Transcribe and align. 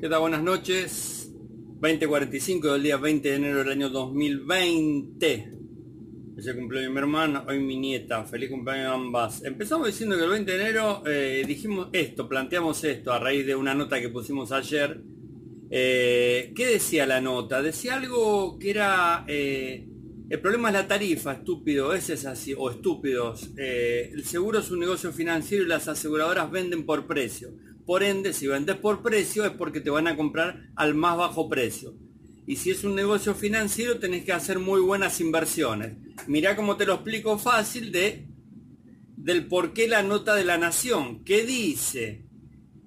¿Qué 0.00 0.08
tal? 0.08 0.20
Buenas 0.20 0.42
noches. 0.42 1.30
2045 1.80 2.72
del 2.72 2.82
día 2.82 2.96
20 2.96 3.30
de 3.30 3.36
enero 3.36 3.58
del 3.58 3.70
año 3.70 3.88
2020. 3.88 5.52
Ese 6.36 6.56
cumpleaños 6.56 6.92
mi 6.92 6.98
hermana, 6.98 7.44
hoy 7.48 7.60
mi 7.60 7.78
nieta. 7.78 8.24
Feliz 8.24 8.50
cumpleaños 8.50 8.88
a 8.88 8.94
ambas. 8.94 9.44
Empezamos 9.44 9.86
diciendo 9.86 10.16
que 10.16 10.24
el 10.24 10.30
20 10.30 10.50
de 10.50 10.60
enero 10.60 11.02
eh, 11.06 11.44
dijimos 11.46 11.88
esto, 11.92 12.28
planteamos 12.28 12.82
esto 12.82 13.12
a 13.12 13.20
raíz 13.20 13.46
de 13.46 13.54
una 13.54 13.72
nota 13.72 14.00
que 14.00 14.08
pusimos 14.08 14.50
ayer. 14.50 15.00
Eh, 15.70 16.52
¿Qué 16.56 16.66
decía 16.66 17.06
la 17.06 17.20
nota? 17.20 17.62
Decía 17.62 17.94
algo 17.94 18.58
que 18.58 18.70
era... 18.70 19.24
Eh, 19.28 19.88
el 20.28 20.40
problema 20.40 20.68
es 20.68 20.74
la 20.74 20.88
tarifa, 20.88 21.34
estúpido, 21.34 21.94
ese 21.94 22.14
es 22.14 22.26
así, 22.26 22.52
o 22.56 22.68
estúpidos. 22.68 23.50
el 23.56 24.24
seguro 24.24 24.58
es 24.58 24.70
un 24.70 24.80
negocio 24.80 25.12
financiero 25.12 25.64
y 25.64 25.68
las 25.68 25.86
aseguradoras 25.86 26.50
venden 26.50 26.84
por 26.84 27.06
precio. 27.06 27.50
Por 27.86 28.02
ende, 28.02 28.32
si 28.32 28.46
vendes 28.46 28.76
por 28.76 29.02
precio 29.02 29.44
es 29.44 29.52
porque 29.52 29.80
te 29.80 29.90
van 29.90 30.06
a 30.06 30.16
comprar 30.16 30.70
al 30.74 30.94
más 30.94 31.16
bajo 31.16 31.48
precio. 31.48 31.94
Y 32.46 32.56
si 32.56 32.70
es 32.70 32.84
un 32.84 32.94
negocio 32.94 33.34
financiero 33.34 33.98
tenés 33.98 34.24
que 34.24 34.32
hacer 34.32 34.58
muy 34.58 34.80
buenas 34.80 35.20
inversiones. 35.20 35.96
Mirá 36.26 36.56
cómo 36.56 36.76
te 36.76 36.86
lo 36.86 36.94
explico 36.94 37.38
fácil 37.38 37.92
de 37.92 38.28
del 39.16 39.46
por 39.46 39.72
qué 39.72 39.88
la 39.88 40.02
nota 40.02 40.34
de 40.34 40.44
la 40.44 40.58
nación. 40.58 41.24
¿Qué 41.24 41.44
dice? 41.44 42.26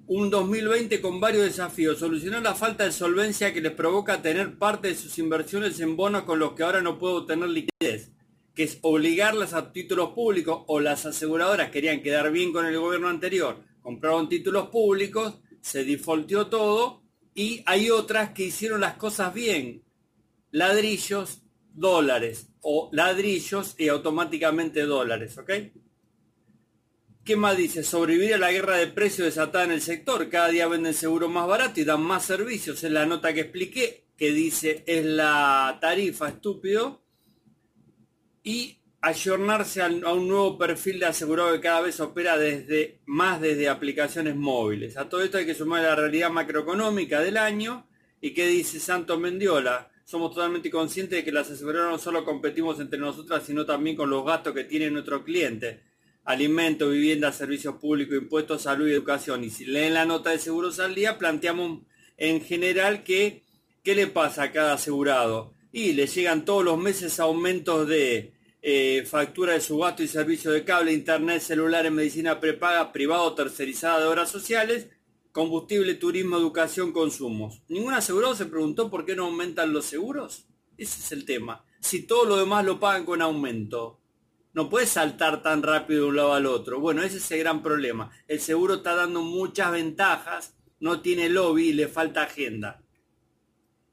Un 0.05 0.29
2020 0.29 1.01
con 1.01 1.19
varios 1.19 1.45
desafíos. 1.45 1.99
Solucionar 1.99 2.41
la 2.41 2.55
falta 2.55 2.83
de 2.83 2.91
solvencia 2.91 3.53
que 3.53 3.61
les 3.61 3.71
provoca 3.71 4.21
tener 4.21 4.57
parte 4.57 4.89
de 4.89 4.95
sus 4.95 5.17
inversiones 5.17 5.79
en 5.79 5.95
bonos 5.95 6.23
con 6.23 6.39
los 6.39 6.53
que 6.53 6.63
ahora 6.63 6.81
no 6.81 6.99
puedo 6.99 7.25
tener 7.25 7.49
liquidez. 7.49 8.11
Que 8.53 8.63
es 8.63 8.79
obligarlas 8.81 9.53
a 9.53 9.71
títulos 9.71 10.11
públicos 10.11 10.63
o 10.67 10.79
las 10.79 11.05
aseguradoras 11.05 11.71
querían 11.71 12.01
quedar 12.01 12.31
bien 12.31 12.51
con 12.51 12.65
el 12.65 12.79
gobierno 12.79 13.09
anterior 13.09 13.66
compraron 13.87 14.27
títulos 14.27 14.67
públicos, 14.67 15.39
se 15.61 15.85
defaultió 15.85 16.47
todo 16.47 17.03
y 17.33 17.63
hay 17.65 17.89
otras 17.89 18.31
que 18.31 18.43
hicieron 18.43 18.81
las 18.81 18.95
cosas 18.95 19.33
bien. 19.33 19.81
Ladrillos, 20.51 21.43
dólares 21.71 22.49
o 22.59 22.89
ladrillos 22.91 23.75
y 23.77 23.87
automáticamente 23.87 24.81
dólares, 24.81 25.37
¿ok? 25.37 25.51
¿Qué 27.23 27.37
más 27.37 27.55
dice? 27.55 27.81
Sobrevivir 27.81 28.33
a 28.33 28.37
la 28.37 28.51
guerra 28.51 28.75
de 28.75 28.87
precios 28.87 29.27
desatada 29.27 29.63
en 29.63 29.71
el 29.71 29.81
sector. 29.81 30.27
Cada 30.27 30.49
día 30.49 30.67
venden 30.67 30.93
seguro 30.93 31.29
más 31.29 31.47
barato 31.47 31.79
y 31.79 31.85
dan 31.85 32.01
más 32.01 32.25
servicios. 32.25 32.83
Es 32.83 32.91
la 32.91 33.05
nota 33.05 33.33
que 33.33 33.39
expliqué, 33.39 34.09
que 34.17 34.33
dice 34.33 34.83
es 34.85 35.05
la 35.05 35.77
tarifa, 35.79 36.27
estúpido. 36.27 37.05
Y 38.43 38.81
ayornarse 39.01 39.81
a 39.81 39.87
un 39.87 40.27
nuevo 40.27 40.57
perfil 40.57 40.99
de 40.99 41.05
asegurado 41.05 41.53
que 41.53 41.61
cada 41.61 41.81
vez 41.81 41.99
opera 41.99 42.37
desde 42.37 42.99
más 43.05 43.39
desde 43.39 43.69
aplicaciones 43.69 44.35
móviles. 44.35 44.97
A 44.97 45.07
todo 45.07 45.21
esto 45.21 45.37
hay 45.37 45.45
que 45.45 45.55
sumar 45.55 45.83
la 45.83 45.95
realidad 45.95 46.31
macroeconómica 46.31 47.21
del 47.21 47.37
año 47.37 47.87
y 48.21 48.33
qué 48.33 48.47
dice 48.47 48.79
Santos 48.79 49.19
Mendiola. 49.19 49.91
Somos 50.03 50.33
totalmente 50.33 50.71
conscientes 50.71 51.19
de 51.19 51.25
que 51.25 51.31
las 51.31 51.51
aseguradoras 51.51 51.91
no 51.91 51.99
solo 51.99 52.25
competimos 52.25 52.79
entre 52.79 52.97
nosotras, 52.97 53.43
sino 53.45 53.65
también 53.65 53.95
con 53.95 54.09
los 54.09 54.25
gastos 54.25 54.53
que 54.53 54.63
tiene 54.63 54.89
nuestro 54.89 55.23
cliente. 55.23 55.81
Alimentos, 56.23 56.91
vivienda, 56.91 57.31
servicios 57.31 57.75
públicos, 57.75 58.17
impuestos, 58.17 58.63
salud 58.63 58.87
y 58.87 58.93
educación. 58.93 59.43
Y 59.43 59.49
si 59.49 59.65
leen 59.65 59.93
la 59.93 60.05
nota 60.05 60.31
de 60.31 60.39
seguros 60.39 60.79
al 60.79 60.95
día, 60.95 61.17
planteamos 61.17 61.81
en 62.17 62.41
general 62.41 63.03
que 63.03 63.43
qué 63.83 63.95
le 63.95 64.07
pasa 64.07 64.43
a 64.43 64.51
cada 64.51 64.73
asegurado. 64.73 65.53
Y 65.71 65.93
le 65.93 66.07
llegan 66.07 66.45
todos 66.45 66.63
los 66.63 66.77
meses 66.77 67.19
aumentos 67.19 67.87
de 67.87 68.36
eh, 68.69 69.05
factura 69.05 69.53
de 69.53 69.61
su 69.61 69.77
gasto 69.77 70.03
y 70.03 70.09
servicio 70.09 70.51
de 70.51 70.65
cable, 70.65 70.91
internet, 70.91 71.41
celular 71.41 71.85
en 71.85 71.95
medicina 71.95 72.41
prepaga, 72.41 72.91
privado, 72.91 73.33
tercerizada 73.33 74.01
de 74.01 74.07
horas 74.07 74.29
sociales, 74.29 74.89
combustible, 75.31 75.95
turismo, 75.95 76.35
educación, 76.35 76.91
consumos. 76.91 77.61
¿Ningún 77.69 77.93
asegurado 77.93 78.35
se 78.35 78.45
preguntó 78.45 78.89
por 78.89 79.05
qué 79.05 79.15
no 79.15 79.23
aumentan 79.23 79.71
los 79.71 79.85
seguros? 79.85 80.47
Ese 80.77 80.99
es 80.99 81.13
el 81.13 81.23
tema. 81.23 81.63
Si 81.79 82.01
todo 82.01 82.25
lo 82.25 82.35
demás 82.35 82.65
lo 82.65 82.77
pagan 82.77 83.05
con 83.05 83.21
aumento, 83.21 84.01
no 84.51 84.69
puede 84.69 84.85
saltar 84.85 85.41
tan 85.41 85.63
rápido 85.63 86.01
de 86.01 86.09
un 86.09 86.17
lado 86.17 86.33
al 86.33 86.45
otro. 86.45 86.81
Bueno, 86.81 87.03
ese 87.03 87.19
es 87.19 87.31
el 87.31 87.39
gran 87.39 87.63
problema. 87.63 88.11
El 88.27 88.41
seguro 88.41 88.73
está 88.73 88.95
dando 88.95 89.21
muchas 89.21 89.71
ventajas, 89.71 90.57
no 90.81 90.99
tiene 90.99 91.29
lobby 91.29 91.69
y 91.69 91.73
le 91.73 91.87
falta 91.87 92.23
agenda. 92.23 92.83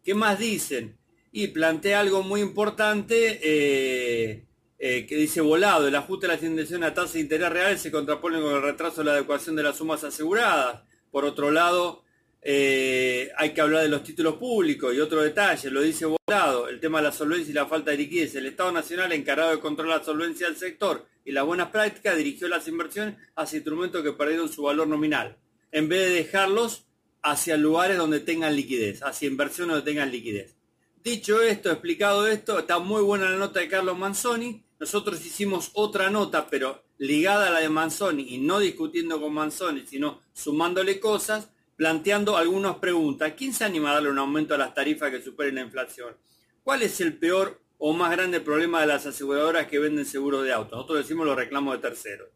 ¿Qué 0.03 0.17
más 0.17 0.41
dicen? 0.41 0.99
Y 1.31 1.47
plantea 1.47 2.01
algo 2.01 2.25
muy 2.25 2.41
importante. 2.41 3.39
Eh, 3.41 4.45
eh, 4.79 5.07
que 5.07 5.17
dice 5.17 5.41
volado, 5.41 5.87
el 5.87 5.95
ajuste 5.95 6.27
de 6.27 6.37
la 6.37 6.47
indexación 6.47 6.85
a 6.85 6.93
tasa 6.93 7.15
de 7.15 7.21
interés 7.21 7.51
real 7.51 7.79
se 7.79 7.91
contrapone 7.93 8.41
con 8.41 8.55
el 8.55 8.63
retraso 8.63 9.01
de 9.01 9.05
la 9.07 9.13
adecuación 9.13 9.57
de 9.57 9.63
las 9.63 9.77
sumas 9.77 10.05
aseguradas. 10.05 10.83
Por 11.11 11.25
otro 11.25 11.51
lado, 11.51 12.05
eh, 12.43 13.31
hay 13.39 13.55
que 13.55 13.61
hablar 13.61 13.83
de 13.83 13.89
los 13.89 14.03
títulos 14.03 14.35
públicos 14.35 14.95
y 14.95 15.01
otro 15.01 15.23
detalle, 15.23 15.71
lo 15.71 15.81
dice 15.81 16.05
volado, 16.05 16.69
el 16.69 16.81
tema 16.81 16.99
de 16.99 17.05
la 17.05 17.13
solvencia 17.13 17.51
y 17.51 17.55
la 17.55 17.67
falta 17.67 17.93
de 17.93 17.97
liquidez. 17.97 18.35
El 18.35 18.47
Estado 18.47 18.73
Nacional, 18.73 19.13
encargado 19.13 19.53
de 19.53 19.61
controlar 19.61 20.01
la 20.01 20.05
solvencia 20.05 20.47
del 20.47 20.57
sector 20.57 21.07
y 21.25 21.33
las 21.33 21.47
buenas 21.47 21.69
prácticas, 21.69 22.17
dirigió 22.17 22.49
las 22.49 22.69
inversiones 22.69 23.17
hacia 23.37 23.57
instrumentos 23.57 24.03
que 24.03 24.13
perdieron 24.13 24.51
su 24.51 24.63
valor 24.65 24.89
nominal, 24.89 25.39
en 25.73 25.89
vez 25.89 26.09
de 26.09 26.17
dejarlos 26.17 26.85
hacia 27.23 27.57
lugares 27.57 27.97
donde 27.97 28.21
tengan 28.21 28.55
liquidez, 28.55 29.03
hacia 29.03 29.29
inversiones 29.29 29.77
donde 29.77 29.91
tengan 29.91 30.11
liquidez. 30.11 30.55
Dicho 31.03 31.41
esto, 31.41 31.71
explicado 31.71 32.27
esto, 32.27 32.59
está 32.59 32.79
muy 32.79 33.03
buena 33.03 33.31
la 33.31 33.37
nota 33.37 33.61
de 33.61 33.69
Carlos 33.69 33.97
Manzoni, 33.97 34.64
nosotros 34.85 35.25
hicimos 35.25 35.71
otra 35.73 36.11
nota, 36.11 36.51
pero 36.51 36.83
ligada 36.99 37.47
a 37.47 37.51
la 37.51 37.61
de 37.61 37.71
Manzoni 37.71 38.35
y 38.35 38.37
no 38.37 38.59
discutiendo 38.59 39.19
con 39.19 39.33
Manzoni, 39.33 39.87
sino 39.87 40.21
sumándole 40.35 41.01
cosas, 41.01 41.49
planteando 41.75 42.37
algunas 42.37 42.77
preguntas. 42.77 43.33
¿Quién 43.35 43.55
se 43.55 43.65
anima 43.65 43.91
a 43.91 43.95
darle 43.95 44.11
un 44.11 44.19
aumento 44.19 44.55
a 44.55 44.59
las 44.59 44.75
tarifas 44.75 45.11
que 45.11 45.23
superen 45.23 45.55
la 45.55 45.63
inflación? 45.63 46.15
¿Cuál 46.63 46.83
es 46.83 47.01
el 47.01 47.17
peor 47.17 47.63
o 47.79 47.95
más 47.95 48.11
grande 48.11 48.41
problema 48.41 48.83
de 48.83 48.89
las 48.89 49.07
aseguradoras 49.07 49.69
que 49.69 49.79
venden 49.79 50.05
seguros 50.05 50.45
de 50.45 50.53
auto? 50.53 50.77
Nosotros 50.77 50.99
decimos 50.99 51.25
los 51.25 51.37
reclamos 51.37 51.77
de 51.77 51.89
terceros. 51.89 52.29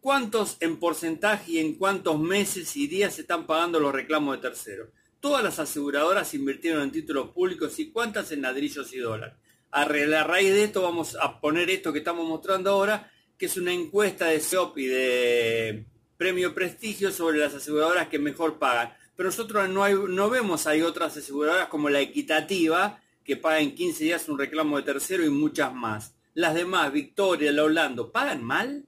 ¿Cuántos 0.00 0.56
en 0.58 0.78
porcentaje 0.78 1.52
y 1.52 1.58
en 1.60 1.76
cuántos 1.76 2.18
meses 2.18 2.76
y 2.76 2.88
días 2.88 3.14
se 3.14 3.20
están 3.20 3.46
pagando 3.46 3.78
los 3.78 3.94
reclamos 3.94 4.34
de 4.34 4.42
terceros? 4.42 4.88
Todas 5.20 5.44
las 5.44 5.60
aseguradoras 5.60 6.34
invirtieron 6.34 6.82
en 6.82 6.90
títulos 6.90 7.30
públicos 7.30 7.78
y 7.78 7.92
cuántas 7.92 8.32
en 8.32 8.42
ladrillos 8.42 8.92
y 8.92 8.98
dólares 8.98 9.36
a 9.74 10.24
raíz 10.24 10.52
de 10.52 10.64
esto 10.64 10.82
vamos 10.82 11.16
a 11.20 11.40
poner 11.40 11.68
esto 11.68 11.92
que 11.92 11.98
estamos 11.98 12.26
mostrando 12.26 12.70
ahora, 12.70 13.10
que 13.36 13.46
es 13.46 13.56
una 13.56 13.72
encuesta 13.72 14.26
de 14.26 14.40
SEOP 14.40 14.78
y 14.78 14.86
de 14.86 15.86
Premio 16.16 16.54
Prestigio 16.54 17.10
sobre 17.10 17.38
las 17.38 17.54
aseguradoras 17.54 18.08
que 18.08 18.18
mejor 18.18 18.58
pagan. 18.58 18.94
Pero 19.16 19.28
nosotros 19.28 19.68
no, 19.68 19.88
no 19.88 20.30
vemos, 20.30 20.66
hay 20.66 20.82
otras 20.82 21.16
aseguradoras 21.16 21.68
como 21.68 21.90
la 21.90 22.00
Equitativa, 22.00 23.00
que 23.24 23.36
paga 23.36 23.60
en 23.60 23.74
15 23.74 24.04
días 24.04 24.28
un 24.28 24.38
reclamo 24.38 24.76
de 24.76 24.84
tercero 24.84 25.24
y 25.24 25.30
muchas 25.30 25.74
más. 25.74 26.14
Las 26.34 26.54
demás, 26.54 26.92
Victoria, 26.92 27.52
la 27.52 27.64
Holando, 27.64 28.12
¿pagan 28.12 28.44
mal? 28.44 28.86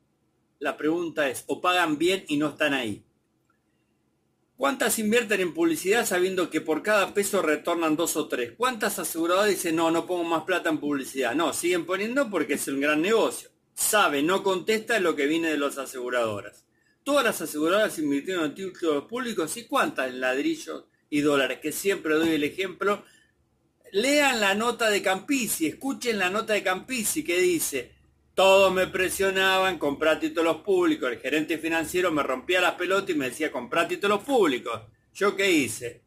La 0.58 0.76
pregunta 0.76 1.28
es, 1.28 1.44
¿o 1.46 1.60
pagan 1.60 1.98
bien 1.98 2.24
y 2.28 2.36
no 2.36 2.48
están 2.48 2.74
ahí? 2.74 3.05
¿Cuántas 4.56 4.98
invierten 4.98 5.42
en 5.42 5.52
publicidad 5.52 6.06
sabiendo 6.06 6.48
que 6.48 6.62
por 6.62 6.82
cada 6.82 7.12
peso 7.12 7.42
retornan 7.42 7.94
dos 7.94 8.16
o 8.16 8.26
tres? 8.26 8.52
¿Cuántas 8.56 8.98
aseguradoras 8.98 9.50
dicen, 9.50 9.76
no, 9.76 9.90
no 9.90 10.06
pongo 10.06 10.24
más 10.24 10.44
plata 10.44 10.70
en 10.70 10.78
publicidad? 10.78 11.34
No, 11.34 11.52
siguen 11.52 11.84
poniendo 11.84 12.30
porque 12.30 12.54
es 12.54 12.66
un 12.68 12.80
gran 12.80 13.02
negocio. 13.02 13.50
Sabe, 13.74 14.22
no 14.22 14.42
contesta 14.42 14.98
lo 14.98 15.14
que 15.14 15.26
viene 15.26 15.50
de 15.50 15.58
las 15.58 15.76
aseguradoras. 15.76 16.64
Todas 17.04 17.22
las 17.22 17.42
aseguradoras 17.42 17.98
invirtieron 17.98 18.46
en 18.46 18.54
títulos 18.54 19.04
públicos 19.04 19.54
y 19.58 19.66
cuántas 19.66 20.08
en 20.08 20.20
ladrillos 20.20 20.84
y 21.10 21.20
dólares, 21.20 21.58
que 21.60 21.70
siempre 21.70 22.14
doy 22.14 22.30
el 22.30 22.44
ejemplo. 22.44 23.04
Lean 23.92 24.40
la 24.40 24.54
nota 24.54 24.88
de 24.88 25.02
Campisi, 25.02 25.66
escuchen 25.66 26.18
la 26.18 26.30
nota 26.30 26.54
de 26.54 26.62
Campisi 26.62 27.22
que 27.22 27.38
dice, 27.38 27.92
todos 28.36 28.70
me 28.70 28.86
presionaban, 28.86 29.78
comprar 29.78 30.20
títulos 30.20 30.58
públicos. 30.58 31.10
El 31.10 31.18
gerente 31.18 31.56
financiero 31.56 32.12
me 32.12 32.22
rompía 32.22 32.60
las 32.60 32.74
pelotas 32.74 33.08
y 33.08 33.18
me 33.18 33.30
decía, 33.30 33.50
comprar 33.50 33.88
títulos 33.88 34.22
públicos. 34.22 34.78
¿Yo 35.14 35.34
qué 35.34 35.50
hice? 35.50 36.02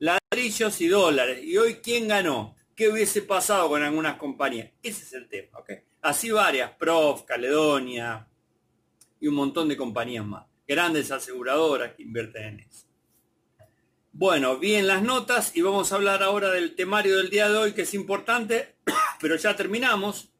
Ladrillos 0.00 0.80
y 0.80 0.88
dólares. 0.88 1.38
¿Y 1.44 1.56
hoy 1.56 1.76
quién 1.76 2.08
ganó? 2.08 2.56
¿Qué 2.74 2.88
hubiese 2.88 3.22
pasado 3.22 3.68
con 3.68 3.80
algunas 3.80 4.16
compañías? 4.16 4.72
Ese 4.82 5.04
es 5.04 5.12
el 5.12 5.28
tema. 5.28 5.60
Así 6.02 6.32
varias, 6.32 6.72
Prof, 6.72 7.22
Caledonia 7.22 8.26
y 9.20 9.28
un 9.28 9.36
montón 9.36 9.68
de 9.68 9.76
compañías 9.76 10.26
más. 10.26 10.46
Grandes 10.66 11.12
aseguradoras 11.12 11.92
que 11.94 12.02
invierten 12.02 12.42
en 12.42 12.60
eso. 12.60 12.88
Bueno, 14.12 14.58
bien 14.58 14.88
las 14.88 15.04
notas 15.04 15.56
y 15.56 15.62
vamos 15.62 15.92
a 15.92 15.94
hablar 15.94 16.24
ahora 16.24 16.50
del 16.50 16.74
temario 16.74 17.18
del 17.18 17.30
día 17.30 17.48
de 17.48 17.56
hoy 17.56 17.72
que 17.72 17.82
es 17.82 17.94
importante, 17.94 18.74
pero 19.20 19.36
ya 19.36 19.54
terminamos 19.54 20.32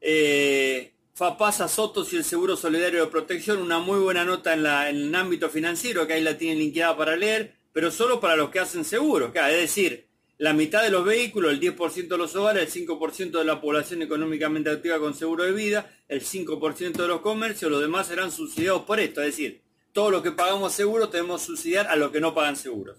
eh, 0.00 0.92
Fapasa 1.14 1.66
Sotos 1.66 2.12
y 2.12 2.16
el 2.16 2.24
Seguro 2.24 2.56
Solidario 2.56 3.04
de 3.04 3.10
Protección, 3.10 3.62
una 3.62 3.78
muy 3.78 3.98
buena 3.98 4.24
nota 4.24 4.52
en, 4.52 4.66
el 4.66 5.14
ámbito 5.14 5.48
financiero, 5.48 6.06
que 6.06 6.12
ahí 6.12 6.22
la 6.22 6.36
tienen 6.36 6.58
linkeada 6.58 6.96
para 6.96 7.16
leer, 7.16 7.54
pero 7.72 7.90
solo 7.90 8.20
para 8.20 8.36
los 8.36 8.50
que 8.50 8.60
hacen 8.60 8.84
seguros, 8.84 9.32
es 9.34 9.56
decir, 9.56 10.06
la 10.38 10.52
mitad 10.52 10.82
de 10.82 10.90
los 10.90 11.06
vehículos, 11.06 11.52
el 11.52 11.60
10% 11.60 12.08
de 12.08 12.18
los 12.18 12.36
hogares, 12.36 12.76
el 12.76 12.86
5% 12.86 13.38
de 13.38 13.44
la 13.44 13.60
población 13.60 14.02
económicamente 14.02 14.68
activa 14.68 14.98
con 14.98 15.14
seguro 15.14 15.44
de 15.44 15.52
vida, 15.52 15.90
el 16.08 16.20
5% 16.20 16.92
de 16.92 17.08
los 17.08 17.22
comercios, 17.22 17.70
los 17.70 17.80
demás 17.80 18.08
serán 18.08 18.30
subsidiados 18.30 18.82
por 18.82 19.00
esto, 19.00 19.22
es 19.22 19.28
decir, 19.28 19.62
todo 19.92 20.10
lo 20.10 20.22
que 20.22 20.32
pagamos 20.32 20.74
seguro 20.74 21.08
tenemos 21.08 21.40
que 21.40 21.46
subsidiar 21.46 21.86
a 21.86 21.96
los 21.96 22.10
que 22.10 22.20
no 22.20 22.34
pagan 22.34 22.56
seguros. 22.56 22.98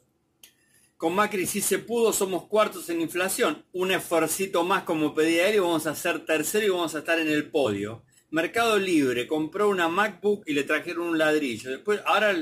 Con 0.98 1.14
Macri 1.14 1.46
sí 1.46 1.62
se 1.62 1.80
pudo, 1.80 2.12
somos 2.12 2.48
cuartos 2.48 2.90
en 2.90 3.02
inflación. 3.02 3.64
Un 3.72 3.92
esfuercito 3.92 4.64
más 4.64 4.84
como 4.84 5.14
pedía 5.14 5.48
él 5.48 5.56
y 5.56 5.60
vamos 5.60 5.86
a 5.88 5.96
ser 5.96 6.26
tercero 6.26 6.66
y 6.66 6.70
vamos 6.70 6.96
a 6.96 7.00
estar 7.00 7.20
en 7.20 7.30
el 7.30 7.50
podio. 7.50 8.04
Mercado 8.32 8.78
Libre 8.78 9.28
compró 9.28 9.70
una 9.70 9.88
MacBook 9.88 10.44
y 10.48 10.54
le 10.54 10.64
trajeron 10.64 11.08
un 11.08 11.18
ladrillo. 11.18 11.72
Después, 11.72 12.02
ahora 12.06 12.36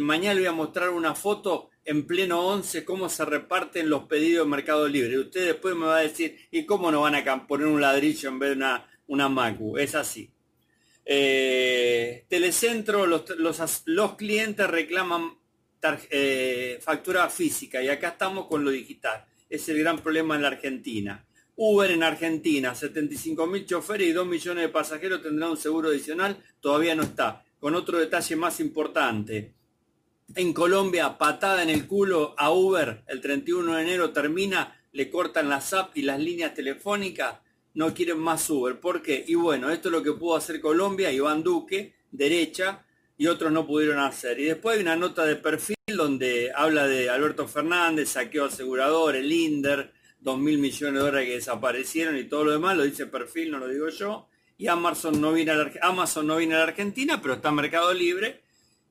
mañana 0.00 0.34
le 0.34 0.40
voy 0.40 0.48
a 0.48 0.52
mostrar 0.52 0.90
una 0.90 1.14
foto 1.14 1.70
en 1.84 2.06
pleno 2.06 2.46
11 2.46 2.84
cómo 2.84 3.08
se 3.08 3.24
reparten 3.24 3.90
los 3.90 4.04
pedidos 4.04 4.46
de 4.46 4.50
Mercado 4.50 4.88
Libre. 4.88 5.18
Usted 5.18 5.46
después 5.46 5.74
me 5.74 5.86
va 5.86 5.98
a 5.98 6.02
decir, 6.02 6.36
¿y 6.50 6.64
cómo 6.64 6.90
no 6.90 7.02
van 7.02 7.14
a 7.14 7.46
poner 7.46 7.66
un 7.66 7.80
ladrillo 7.80 8.28
en 8.28 8.38
vez 8.38 8.58
de 8.58 8.64
una, 9.06 9.28
MacBook? 9.28 9.78
Es 9.78 9.94
así. 9.94 10.30
Eh, 11.04 12.24
Telecentro, 12.28 13.06
los, 13.06 14.14
clientes 14.16 14.66
reclaman 14.66 15.38
eh, 16.10 16.78
factura 16.80 17.28
física 17.28 17.82
y 17.82 17.88
acá 17.88 18.08
estamos 18.08 18.46
con 18.46 18.64
lo 18.64 18.70
digital. 18.70 19.24
Es 19.48 19.68
el 19.68 19.78
gran 19.78 19.98
problema 19.98 20.36
en 20.36 20.42
la 20.42 20.48
Argentina. 20.48 21.24
Uber 21.56 21.90
en 21.90 22.02
Argentina, 22.02 22.74
75 22.74 23.46
mil 23.46 23.64
choferes 23.64 24.08
y 24.08 24.12
2 24.12 24.26
millones 24.26 24.64
de 24.64 24.68
pasajeros 24.70 25.22
tendrán 25.22 25.50
un 25.50 25.56
seguro 25.56 25.88
adicional, 25.88 26.36
todavía 26.60 26.94
no 26.94 27.04
está. 27.04 27.44
Con 27.60 27.74
otro 27.74 27.98
detalle 27.98 28.34
más 28.36 28.58
importante, 28.60 29.52
en 30.34 30.52
Colombia, 30.52 31.16
patada 31.16 31.62
en 31.62 31.70
el 31.70 31.86
culo 31.86 32.34
a 32.36 32.50
Uber, 32.50 33.04
el 33.06 33.20
31 33.20 33.76
de 33.76 33.82
enero 33.82 34.12
termina, 34.12 34.80
le 34.92 35.10
cortan 35.10 35.48
las 35.48 35.72
apps 35.72 35.96
y 35.96 36.02
las 36.02 36.18
líneas 36.18 36.54
telefónicas, 36.54 37.36
no 37.74 37.92
quieren 37.94 38.18
más 38.18 38.48
Uber. 38.50 38.80
¿Por 38.80 39.02
qué? 39.02 39.24
Y 39.26 39.34
bueno, 39.34 39.70
esto 39.70 39.88
es 39.88 39.92
lo 39.92 40.02
que 40.02 40.12
pudo 40.12 40.36
hacer 40.36 40.60
Colombia, 40.60 41.12
Iván 41.12 41.42
Duque, 41.42 41.94
derecha, 42.10 42.84
y 43.16 43.26
otros 43.26 43.52
no 43.52 43.66
pudieron 43.66 43.98
hacer. 43.98 44.38
Y 44.40 44.44
después 44.44 44.76
hay 44.76 44.82
una 44.82 44.96
nota 44.96 45.24
de 45.24 45.36
perfil 45.36 45.76
donde 45.96 46.52
habla 46.54 46.86
de 46.86 47.10
Alberto 47.10 47.46
Fernández, 47.46 48.10
saqueo 48.10 48.46
asegurador, 48.46 49.16
el 49.16 49.30
INDER, 49.30 49.92
dos 50.20 50.38
mil 50.38 50.58
millones 50.58 50.94
de 50.94 51.00
dólares 51.00 51.28
que 51.28 51.34
desaparecieron 51.34 52.16
y 52.16 52.24
todo 52.24 52.44
lo 52.44 52.52
demás, 52.52 52.76
lo 52.76 52.84
dice 52.84 53.06
perfil, 53.06 53.50
no 53.50 53.58
lo 53.58 53.68
digo 53.68 53.88
yo. 53.88 54.28
Y 54.56 54.68
Amazon 54.68 55.20
no 55.20 55.32
viene 55.32 55.50
a 55.50 55.56
la, 55.56 55.72
Amazon 55.82 56.26
no 56.26 56.36
viene 56.36 56.54
a 56.54 56.58
la 56.58 56.64
Argentina, 56.64 57.20
pero 57.20 57.34
está 57.34 57.48
en 57.50 57.56
Mercado 57.56 57.92
Libre 57.92 58.44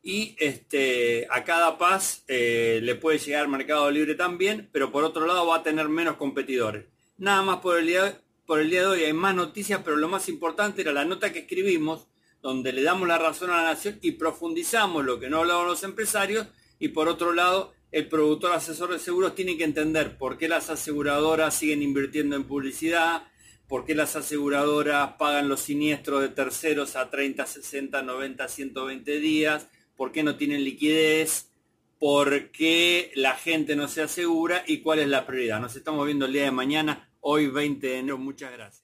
y 0.03 0.35
este, 0.37 1.25
a 1.31 1.45
cada 1.45 1.77
paz 1.77 2.25
eh, 2.27 2.81
le 2.83 2.95
puede 2.95 3.19
llegar 3.19 3.47
Mercado 3.47 3.89
Libre 3.89 4.15
también, 4.15 4.69
pero 4.73 4.91
por 4.91 5.05
otro 5.05 5.25
lado 5.25 5.47
va 5.47 5.57
a 5.57 5.63
tener 5.63 5.87
menos 5.87 6.17
competidores. 6.17 6.85
Nada 7.17 7.41
más 7.41 7.59
por 7.59 7.79
el, 7.79 7.87
día, 7.87 8.21
por 8.45 8.59
el 8.59 8.69
día 8.69 8.81
de 8.81 8.87
hoy 8.87 9.03
hay 9.05 9.13
más 9.13 9.33
noticias, 9.33 9.81
pero 9.83 9.95
lo 9.95 10.09
más 10.09 10.27
importante 10.27 10.81
era 10.81 10.91
la 10.91 11.05
nota 11.05 11.31
que 11.31 11.39
escribimos, 11.39 12.07
donde 12.43 12.73
le 12.73 12.83
damos 12.83 13.07
la 13.07 13.17
razón 13.17 13.49
a 13.49 13.63
la 13.63 13.73
nación 13.73 13.97
y 14.01 14.11
profundizamos 14.11 15.03
lo 15.03 15.19
que 15.19 15.29
no 15.29 15.39
hablaban 15.39 15.65
los 15.65 15.83
empresarios, 15.83 16.45
y 16.77 16.89
por 16.89 17.07
otro 17.07 17.33
lado, 17.33 17.73
el 17.91 18.09
productor 18.09 18.51
asesor 18.51 18.91
de 18.91 18.99
seguros 18.99 19.33
tiene 19.33 19.57
que 19.57 19.63
entender 19.63 20.17
por 20.17 20.37
qué 20.37 20.49
las 20.49 20.69
aseguradoras 20.69 21.55
siguen 21.55 21.81
invirtiendo 21.81 22.35
en 22.35 22.43
publicidad, 22.43 23.23
por 23.67 23.85
qué 23.85 23.95
las 23.95 24.17
aseguradoras 24.17 25.13
pagan 25.13 25.47
los 25.47 25.61
siniestros 25.61 26.21
de 26.21 26.29
terceros 26.29 26.97
a 26.97 27.09
30, 27.09 27.45
60, 27.45 28.01
90, 28.01 28.47
120 28.47 29.19
días, 29.19 29.67
por 29.95 30.11
qué 30.11 30.21
no 30.21 30.35
tienen 30.35 30.65
liquidez, 30.65 31.49
por 31.97 32.51
qué 32.51 33.11
la 33.15 33.35
gente 33.35 33.77
no 33.77 33.87
se 33.87 34.01
asegura 34.01 34.65
y 34.67 34.79
cuál 34.81 34.99
es 34.99 35.07
la 35.07 35.25
prioridad. 35.25 35.61
Nos 35.61 35.77
estamos 35.77 36.05
viendo 36.05 36.25
el 36.25 36.33
día 36.33 36.43
de 36.43 36.51
mañana, 36.51 37.09
hoy 37.21 37.47
20 37.47 37.87
de 37.87 37.97
enero. 37.99 38.17
Muchas 38.17 38.51
gracias. 38.51 38.82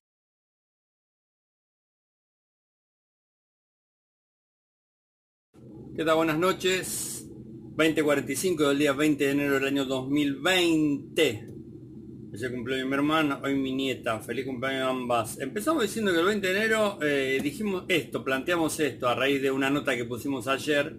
¿Qué 5.99 6.05
tal? 6.05 6.15
Buenas 6.15 6.39
noches. 6.39 7.27
2045 7.75 8.69
del 8.69 8.79
día 8.79 8.93
20 8.93 9.21
de 9.21 9.31
enero 9.31 9.55
del 9.55 9.65
año 9.65 9.83
2020. 9.83 11.47
Ese 12.31 12.49
cumpleaños 12.49 12.87
mi 12.87 12.93
hermana, 12.93 13.41
hoy 13.43 13.55
mi 13.55 13.73
nieta. 13.73 14.21
Feliz 14.21 14.45
cumpleaños 14.45 14.91
ambas. 14.91 15.37
Empezamos 15.41 15.83
diciendo 15.83 16.13
que 16.13 16.19
el 16.19 16.25
20 16.25 16.47
de 16.47 16.57
enero 16.57 16.99
eh, 17.01 17.41
dijimos 17.43 17.83
esto, 17.89 18.23
planteamos 18.23 18.79
esto 18.79 19.09
a 19.09 19.15
raíz 19.15 19.41
de 19.41 19.51
una 19.51 19.69
nota 19.69 19.93
que 19.97 20.05
pusimos 20.05 20.47
ayer. 20.47 20.97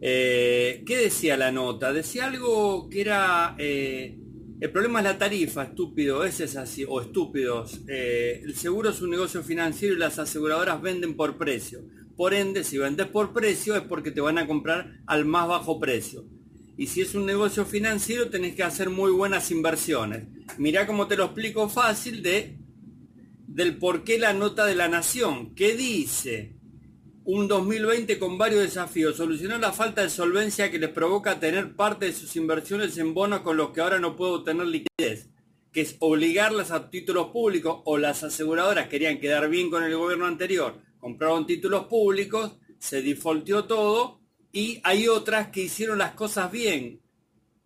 Eh, 0.00 0.82
¿Qué 0.84 0.96
decía 0.96 1.36
la 1.36 1.52
nota? 1.52 1.92
Decía 1.92 2.26
algo 2.26 2.88
que 2.90 3.02
era... 3.02 3.54
Eh, 3.56 4.18
el 4.58 4.72
problema 4.72 4.98
es 4.98 5.04
la 5.04 5.16
tarifa, 5.16 5.62
estúpido, 5.62 6.24
ese 6.24 6.44
es 6.44 6.56
así, 6.56 6.84
o 6.88 7.00
estúpidos. 7.00 7.82
el 7.86 8.52
seguro 8.56 8.90
es 8.90 9.00
un 9.00 9.10
negocio 9.10 9.44
financiero 9.44 9.94
y 9.94 9.98
las 9.98 10.18
aseguradoras 10.18 10.82
venden 10.82 11.14
por 11.14 11.38
precio. 11.38 11.84
Por 12.16 12.34
ende, 12.34 12.64
si 12.64 12.78
vendes 12.78 13.06
por 13.08 13.32
precio 13.32 13.74
es 13.76 13.82
porque 13.82 14.10
te 14.10 14.20
van 14.20 14.38
a 14.38 14.46
comprar 14.46 15.00
al 15.06 15.24
más 15.24 15.48
bajo 15.48 15.80
precio. 15.80 16.24
Y 16.76 16.88
si 16.88 17.00
es 17.00 17.14
un 17.14 17.26
negocio 17.26 17.64
financiero, 17.64 18.30
tenés 18.30 18.54
que 18.54 18.62
hacer 18.62 18.90
muy 18.90 19.12
buenas 19.12 19.50
inversiones. 19.50 20.26
Mirá 20.58 20.86
cómo 20.86 21.06
te 21.06 21.16
lo 21.16 21.26
explico 21.26 21.68
fácil 21.68 22.22
de 22.22 22.58
del 23.46 23.76
por 23.76 24.02
qué 24.02 24.18
la 24.18 24.32
nota 24.32 24.66
de 24.66 24.74
la 24.74 24.88
nación. 24.88 25.54
¿Qué 25.54 25.76
dice? 25.76 26.56
Un 27.24 27.46
2020 27.46 28.18
con 28.18 28.36
varios 28.36 28.62
desafíos. 28.62 29.16
Solucionar 29.16 29.60
la 29.60 29.72
falta 29.72 30.02
de 30.02 30.10
solvencia 30.10 30.72
que 30.72 30.80
les 30.80 30.90
provoca 30.90 31.38
tener 31.38 31.76
parte 31.76 32.06
de 32.06 32.12
sus 32.12 32.34
inversiones 32.34 32.98
en 32.98 33.14
bonos 33.14 33.40
con 33.40 33.56
los 33.56 33.70
que 33.70 33.80
ahora 33.80 34.00
no 34.00 34.16
puedo 34.16 34.34
obtener 34.34 34.66
liquidez. 34.66 35.30
Que 35.72 35.82
es 35.82 35.96
obligarlas 36.00 36.72
a 36.72 36.90
títulos 36.90 37.28
públicos 37.28 37.80
o 37.84 37.98
las 37.98 38.24
aseguradoras 38.24 38.88
querían 38.88 39.20
quedar 39.20 39.48
bien 39.48 39.70
con 39.70 39.84
el 39.84 39.96
gobierno 39.96 40.26
anterior. 40.26 40.80
Compraron 41.04 41.46
títulos 41.46 41.84
públicos, 41.84 42.56
se 42.78 43.02
defaultió 43.02 43.66
todo 43.66 44.22
y 44.50 44.80
hay 44.84 45.06
otras 45.06 45.48
que 45.48 45.60
hicieron 45.60 45.98
las 45.98 46.12
cosas 46.12 46.50
bien. 46.50 47.02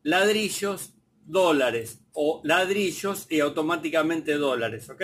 Ladrillos, 0.03 0.95
dólares. 1.25 2.01
O 2.15 2.41
ladrillos 2.43 3.29
y 3.31 3.39
automáticamente 3.39 4.33
dólares. 4.33 4.91
¿Ok? 4.91 5.03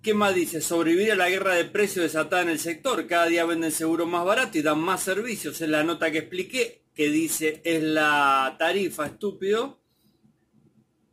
¿Qué 0.00 0.14
más 0.14 0.34
dice? 0.34 0.62
Sobrevivir 0.62 1.12
a 1.12 1.16
la 1.16 1.28
guerra 1.28 1.52
de 1.52 1.66
precios 1.66 2.04
desatada 2.04 2.40
en 2.40 2.48
el 2.48 2.58
sector. 2.58 3.06
Cada 3.06 3.26
día 3.26 3.44
venden 3.44 3.70
seguro 3.70 4.06
más 4.06 4.24
barato 4.24 4.56
y 4.56 4.62
dan 4.62 4.78
más 4.80 5.02
servicios. 5.02 5.60
Es 5.60 5.68
la 5.68 5.84
nota 5.84 6.10
que 6.10 6.20
expliqué, 6.20 6.86
que 6.94 7.10
dice 7.10 7.60
es 7.62 7.82
la 7.82 8.56
tarifa 8.58 9.04
estúpido. 9.04 9.82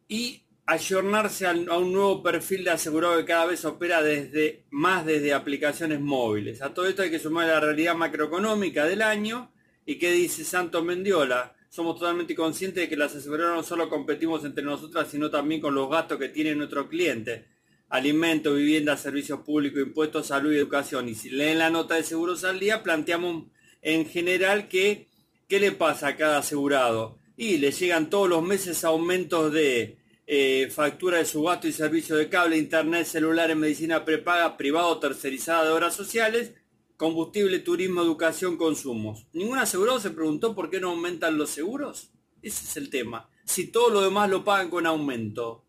Y 0.07 0.40
ayornarse 0.65 1.47
a 1.47 1.51
un 1.53 1.93
nuevo 1.93 2.21
perfil 2.23 2.63
de 2.63 2.71
asegurado 2.71 3.17
que 3.17 3.25
cada 3.25 3.45
vez 3.45 3.65
opera 3.65 4.01
desde 4.01 4.63
más 4.69 5.05
desde 5.05 5.33
aplicaciones 5.33 5.99
móviles. 5.99 6.61
A 6.61 6.73
todo 6.73 6.87
esto 6.87 7.01
hay 7.01 7.11
que 7.11 7.19
sumar 7.19 7.47
la 7.47 7.59
realidad 7.59 7.95
macroeconómica 7.95 8.85
del 8.85 9.01
año 9.01 9.51
y 9.85 9.95
qué 9.95 10.11
dice 10.11 10.43
Santos 10.43 10.83
Mendiola. 10.83 11.55
Somos 11.69 11.97
totalmente 11.97 12.35
conscientes 12.35 12.83
de 12.83 12.89
que 12.89 12.97
las 12.97 13.15
aseguradoras 13.15 13.57
no 13.57 13.63
solo 13.63 13.89
competimos 13.89 14.43
entre 14.43 14.63
nosotras, 14.63 15.07
sino 15.09 15.29
también 15.29 15.61
con 15.61 15.73
los 15.73 15.89
gastos 15.89 16.19
que 16.19 16.29
tiene 16.29 16.53
nuestro 16.53 16.87
cliente. 16.87 17.45
Alimentos, 17.89 18.55
vivienda, 18.55 18.97
servicios 18.97 19.39
públicos, 19.39 19.81
impuestos, 19.81 20.27
salud 20.27 20.53
y 20.53 20.57
educación. 20.57 21.09
Y 21.09 21.15
si 21.15 21.29
leen 21.29 21.59
la 21.59 21.69
nota 21.69 21.95
de 21.95 22.03
seguros 22.03 22.43
al 22.43 22.59
día, 22.59 22.83
planteamos 22.83 23.45
en 23.81 24.05
general 24.05 24.67
que, 24.67 25.07
¿qué 25.47 25.59
le 25.59 25.71
pasa 25.71 26.07
a 26.07 26.15
cada 26.17 26.39
asegurado? 26.39 27.17
Y 27.37 27.57
le 27.57 27.71
llegan 27.71 28.09
todos 28.09 28.29
los 28.29 28.43
meses 28.43 28.83
aumentos 28.83 29.51
de 29.51 30.00
eh, 30.27 30.69
factura 30.73 31.17
de 31.17 31.25
su 31.25 31.43
gasto 31.43 31.67
y 31.67 31.71
servicio 31.71 32.15
de 32.15 32.29
cable, 32.29 32.57
internet, 32.57 33.05
celular, 33.05 33.51
en 33.51 33.59
medicina 33.59 34.05
prepaga, 34.05 34.57
privado, 34.57 34.99
tercerizada 34.99 35.65
de 35.65 35.71
obras 35.71 35.95
sociales, 35.95 36.53
combustible, 36.97 37.59
turismo, 37.59 38.01
educación, 38.01 38.57
consumos. 38.57 39.27
¿Ningún 39.33 39.57
asegurado 39.57 39.99
se 39.99 40.11
preguntó 40.11 40.53
por 40.53 40.69
qué 40.69 40.79
no 40.79 40.91
aumentan 40.91 41.37
los 41.37 41.49
seguros? 41.49 42.11
Ese 42.41 42.65
es 42.65 42.77
el 42.77 42.89
tema. 42.89 43.29
Si 43.45 43.67
todo 43.67 43.89
lo 43.89 44.01
demás 44.01 44.29
lo 44.29 44.43
pagan 44.43 44.69
con 44.69 44.85
aumento, 44.85 45.65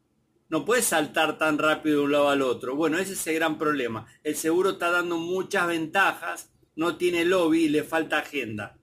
no 0.49 0.67
puede 0.67 0.83
saltar 0.83 1.39
tan 1.39 1.57
rápido 1.57 2.01
de 2.01 2.05
un 2.05 2.13
lado 2.13 2.29
al 2.29 2.43
otro. 2.43 2.77
Bueno, 2.77 2.99
ese 2.99 3.15
es 3.15 3.27
el 3.27 3.37
gran 3.37 3.59
problema. 3.59 4.07
El 4.23 4.37
seguro 4.37 4.73
está 4.73 4.91
dando 4.91 5.17
muchas 5.17 5.67
ventajas, 5.67 6.51
no 6.77 6.97
tiene 6.97 7.25
lobby 7.25 7.65
y 7.65 7.69
le 7.71 7.83
falta 7.83 8.19
agenda. 8.19 8.79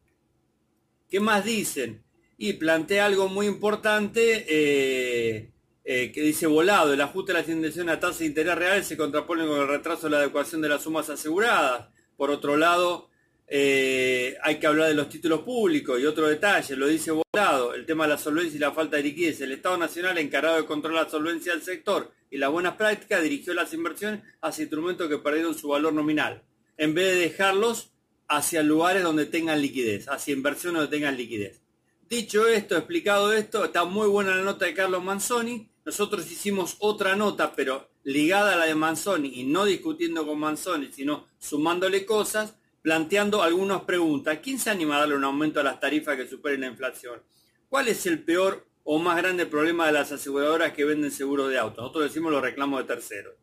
¿Qué 1.09 1.19
más 1.19 1.45
dicen? 1.45 2.03
Y 2.37 2.53
plantea 2.53 3.05
algo 3.05 3.27
muy 3.27 3.45
importante. 3.45 4.45
Eh, 4.49 5.51
eh, 5.91 6.11
que 6.11 6.21
dice 6.21 6.45
volado, 6.45 6.93
el 6.93 7.01
ajuste 7.01 7.33
de 7.33 7.41
la 7.41 7.51
indexación 7.51 7.89
a 7.89 7.99
tasa 7.99 8.19
de 8.19 8.27
interés 8.27 8.55
real 8.55 8.83
se 8.83 8.95
contrapone 8.95 9.47
con 9.47 9.59
el 9.59 9.67
retraso 9.67 10.03
de 10.03 10.11
la 10.11 10.17
adecuación 10.17 10.61
de 10.61 10.69
las 10.69 10.83
sumas 10.83 11.09
aseguradas. 11.09 11.87
Por 12.15 12.29
otro 12.29 12.57
lado, 12.57 13.09
eh, 13.47 14.37
hay 14.43 14.59
que 14.59 14.67
hablar 14.67 14.89
de 14.89 14.93
los 14.93 15.09
títulos 15.09 15.41
públicos 15.41 15.99
y 15.99 16.05
otro 16.05 16.27
detalle, 16.27 16.75
lo 16.75 16.85
dice 16.85 17.09
volado, 17.09 17.73
el 17.73 17.87
tema 17.87 18.03
de 18.03 18.11
la 18.11 18.19
solvencia 18.19 18.55
y 18.55 18.59
la 18.59 18.71
falta 18.71 18.97
de 18.97 19.01
liquidez. 19.01 19.41
El 19.41 19.53
Estado 19.53 19.79
Nacional, 19.79 20.19
encargado 20.19 20.57
de 20.57 20.67
controlar 20.67 21.05
la 21.05 21.09
solvencia 21.09 21.53
del 21.53 21.63
sector 21.63 22.11
y 22.29 22.37
las 22.37 22.51
buenas 22.51 22.75
prácticas, 22.75 23.23
dirigió 23.23 23.55
las 23.55 23.73
inversiones 23.73 24.21
hacia 24.41 24.61
instrumentos 24.61 25.09
que 25.09 25.17
perdieron 25.17 25.57
su 25.57 25.69
valor 25.69 25.93
nominal, 25.93 26.43
en 26.77 26.93
vez 26.93 27.15
de 27.15 27.21
dejarlos 27.21 27.89
hacia 28.27 28.61
lugares 28.61 29.01
donde 29.01 29.25
tengan 29.25 29.59
liquidez, 29.59 30.07
hacia 30.07 30.35
inversiones 30.35 30.81
donde 30.81 30.95
tengan 30.95 31.17
liquidez. 31.17 31.63
Dicho 32.07 32.47
esto, 32.47 32.77
explicado 32.77 33.33
esto, 33.33 33.65
está 33.65 33.85
muy 33.85 34.07
buena 34.07 34.35
la 34.35 34.43
nota 34.43 34.65
de 34.65 34.75
Carlos 34.75 35.03
Manzoni, 35.03 35.68
nosotros 35.85 36.29
hicimos 36.31 36.75
otra 36.79 37.15
nota, 37.15 37.55
pero 37.55 37.89
ligada 38.03 38.53
a 38.53 38.57
la 38.57 38.65
de 38.65 38.75
Manzoni 38.75 39.39
y 39.39 39.43
no 39.43 39.65
discutiendo 39.65 40.25
con 40.25 40.39
Manzoni, 40.39 40.91
sino 40.91 41.27
sumándole 41.39 42.05
cosas, 42.05 42.55
planteando 42.81 43.41
algunas 43.41 43.81
preguntas. 43.81 44.39
¿Quién 44.41 44.59
se 44.59 44.69
anima 44.69 44.97
a 44.97 44.99
darle 44.99 45.15
un 45.15 45.23
aumento 45.23 45.59
a 45.59 45.63
las 45.63 45.79
tarifas 45.79 46.15
que 46.15 46.27
superen 46.27 46.61
la 46.61 46.67
inflación? 46.67 47.21
¿Cuál 47.69 47.87
es 47.87 48.05
el 48.05 48.23
peor 48.23 48.65
o 48.83 48.99
más 48.99 49.17
grande 49.17 49.45
problema 49.45 49.85
de 49.87 49.93
las 49.93 50.11
aseguradoras 50.11 50.73
que 50.73 50.85
venden 50.85 51.11
seguros 51.11 51.49
de 51.49 51.57
auto? 51.57 51.81
Nosotros 51.81 52.05
decimos 52.05 52.31
los 52.31 52.41
reclamos 52.41 52.81
de 52.81 52.93
terceros. 52.93 53.35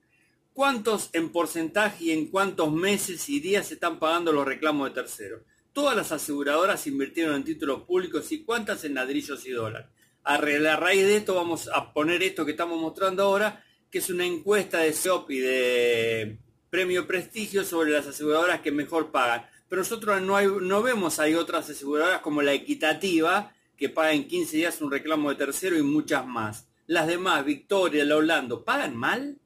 ¿Cuántos 0.52 1.10
en 1.12 1.28
porcentaje 1.30 2.04
y 2.06 2.10
en 2.12 2.28
cuántos 2.28 2.72
meses 2.72 3.28
y 3.28 3.40
días 3.40 3.68
se 3.68 3.74
están 3.74 3.98
pagando 3.98 4.32
los 4.32 4.46
reclamos 4.46 4.88
de 4.88 4.94
terceros? 4.94 5.42
Todas 5.72 5.94
las 5.94 6.10
aseguradoras 6.12 6.86
invirtieron 6.86 7.34
en 7.34 7.44
títulos 7.44 7.82
públicos 7.82 8.32
y 8.32 8.42
cuántas 8.42 8.84
en 8.84 8.94
ladrillos 8.94 9.44
y 9.44 9.50
dólares. 9.50 9.88
A 10.28 10.38
raíz 10.38 11.06
de 11.06 11.18
esto 11.18 11.36
vamos 11.36 11.70
a 11.72 11.92
poner 11.92 12.20
esto 12.24 12.44
que 12.44 12.50
estamos 12.50 12.80
mostrando 12.80 13.22
ahora, 13.22 13.64
que 13.88 13.98
es 13.98 14.10
una 14.10 14.26
encuesta 14.26 14.80
de 14.80 14.92
SEOP 14.92 15.30
y 15.30 15.38
de 15.38 16.38
Premio 16.68 17.06
Prestigio 17.06 17.62
sobre 17.62 17.92
las 17.92 18.08
aseguradoras 18.08 18.60
que 18.60 18.72
mejor 18.72 19.12
pagan. 19.12 19.46
Pero 19.68 19.82
nosotros 19.82 20.20
no, 20.22 20.40
no 20.42 20.82
vemos 20.82 21.20
hay 21.20 21.36
otras 21.36 21.70
aseguradoras 21.70 22.22
como 22.22 22.42
la 22.42 22.54
Equitativa, 22.54 23.54
que 23.76 23.88
paga 23.88 24.14
en 24.14 24.26
15 24.26 24.56
días 24.56 24.80
un 24.80 24.90
reclamo 24.90 25.30
de 25.30 25.36
tercero 25.36 25.78
y 25.78 25.82
muchas 25.82 26.26
más. 26.26 26.66
Las 26.88 27.06
demás, 27.06 27.44
Victoria, 27.44 28.04
la 28.04 28.16
Holando, 28.16 28.64
¿pagan 28.64 28.96
mal? 28.96 29.38